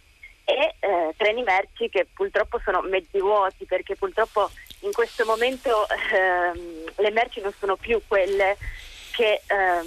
[0.49, 4.49] e eh, treni merci che purtroppo sono mezzi vuoti perché purtroppo
[4.79, 8.57] in questo momento ehm, le merci non sono più quelle
[9.11, 9.85] che ehm,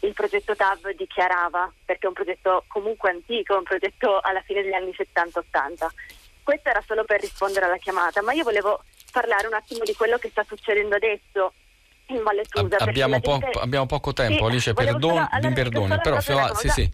[0.00, 4.72] il progetto TAV dichiarava, perché è un progetto comunque antico, un progetto alla fine degli
[4.72, 5.86] anni 70-80.
[6.42, 8.82] Questo era solo per rispondere alla chiamata, ma io volevo
[9.12, 11.52] parlare un attimo di quello che sta succedendo adesso
[12.06, 12.78] in Valle Susa.
[12.78, 13.50] Abbiamo, gente...
[13.50, 16.54] po- abbiamo, poco tempo, sì, Alice, perdon- allora, mi perdoni, però fa...
[16.54, 16.90] sì, sì.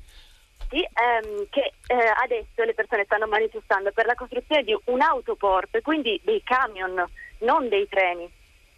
[0.69, 5.81] Sì, ehm, che eh, adesso le persone stanno manifestando per la costruzione di un autoport,
[5.81, 7.03] quindi dei camion,
[7.39, 8.31] non dei treni.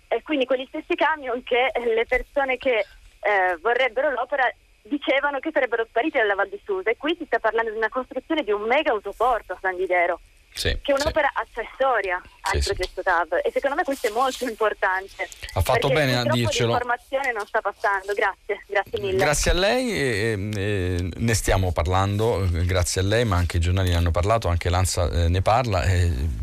[0.06, 2.78] E quindi quegli stessi camion che le persone che
[3.20, 4.48] eh, vorrebbero l'opera
[4.82, 6.90] dicevano che sarebbero spariti dalla Val di Susa.
[6.90, 10.20] E qui si sta parlando di una costruzione di un mega autoporto a San Didero
[10.52, 11.60] sì, che è un'opera sì.
[11.60, 15.28] accessoria al sì, progetto TAV e secondo me questo è molto importante.
[15.54, 16.70] Ha fatto bene a dircelo.
[16.70, 19.16] L'informazione non sta passando, grazie, grazie mille.
[19.16, 23.90] Grazie a lei, e, e, ne stiamo parlando, grazie a lei, ma anche i giornali
[23.90, 25.84] ne hanno parlato, anche l'ANSA eh, ne parla.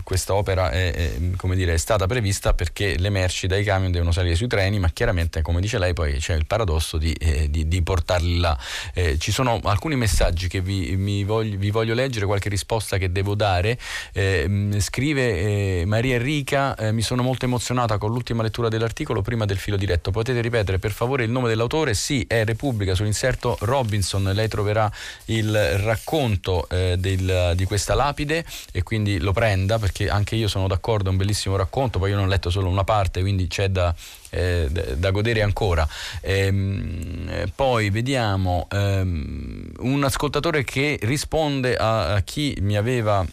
[0.03, 1.11] Questa opera è, è,
[1.55, 5.41] dire, è, stata prevista perché le merci dai camion devono salire sui treni, ma chiaramente,
[5.41, 8.57] come dice lei, poi c'è il paradosso di, eh, di, di portarli là.
[8.93, 13.35] Eh, ci sono alcuni messaggi che vi, voglio, vi voglio leggere, qualche risposta che devo
[13.35, 13.77] dare.
[14.13, 19.45] Eh, scrive eh, Maria Enrica, eh, mi sono molto emozionata con l'ultima lettura dell'articolo prima
[19.45, 20.11] del filo diretto.
[20.11, 21.93] Potete ripetere per favore il nome dell'autore?
[21.93, 24.23] Sì, è Repubblica, sull'inserto Robinson.
[24.33, 24.91] Lei troverà
[25.25, 30.67] il racconto eh, del, di questa lapide e quindi lo prenda perché anche io sono
[30.67, 33.69] d'accordo, è un bellissimo racconto, poi io non ho letto solo una parte, quindi c'è
[33.69, 33.93] da,
[34.29, 35.87] eh, da godere ancora.
[36.21, 43.25] Ehm, poi vediamo ehm, un ascoltatore che risponde a, a chi mi aveva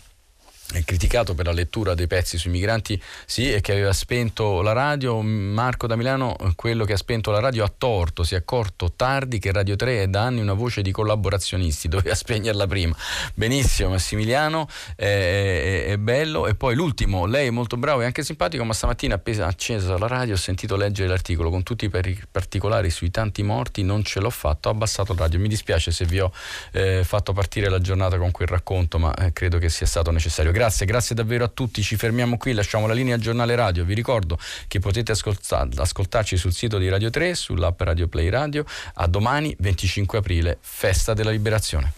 [0.84, 5.20] criticato per la lettura dei pezzi sui migranti, sì, e che aveva spento la radio.
[5.20, 9.38] Marco da Milano, quello che ha spento la radio ha torto, si è accorto tardi
[9.38, 12.96] che Radio 3 è da anni una voce di collaborazionisti, doveva spegnerla prima.
[13.34, 16.46] Benissimo Massimiliano, è, è, è bello.
[16.46, 20.06] E poi l'ultimo, lei è molto bravo e anche simpatico, ma stamattina appena accesa la
[20.06, 21.90] radio ho sentito leggere l'articolo con tutti i
[22.30, 25.38] particolari sui tanti morti, non ce l'ho fatto, ho abbassato il radio.
[25.38, 26.32] Mi dispiace se vi ho
[26.72, 30.52] eh, fatto partire la giornata con quel racconto, ma eh, credo che sia stato necessario.
[30.54, 31.82] Grazie, grazie davvero a tutti.
[31.82, 33.84] Ci fermiamo qui, lasciamo la linea al giornale radio.
[33.84, 38.64] Vi ricordo che potete ascoltarci sul sito di Radio 3, sull'app Radio Play Radio.
[38.94, 41.92] A domani, 25 aprile, festa della liberazione.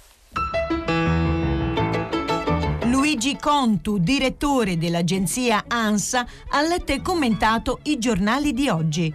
[2.84, 9.14] Luigi Contu, direttore dell'agenzia ANSA, ha letto e commentato i giornali di oggi.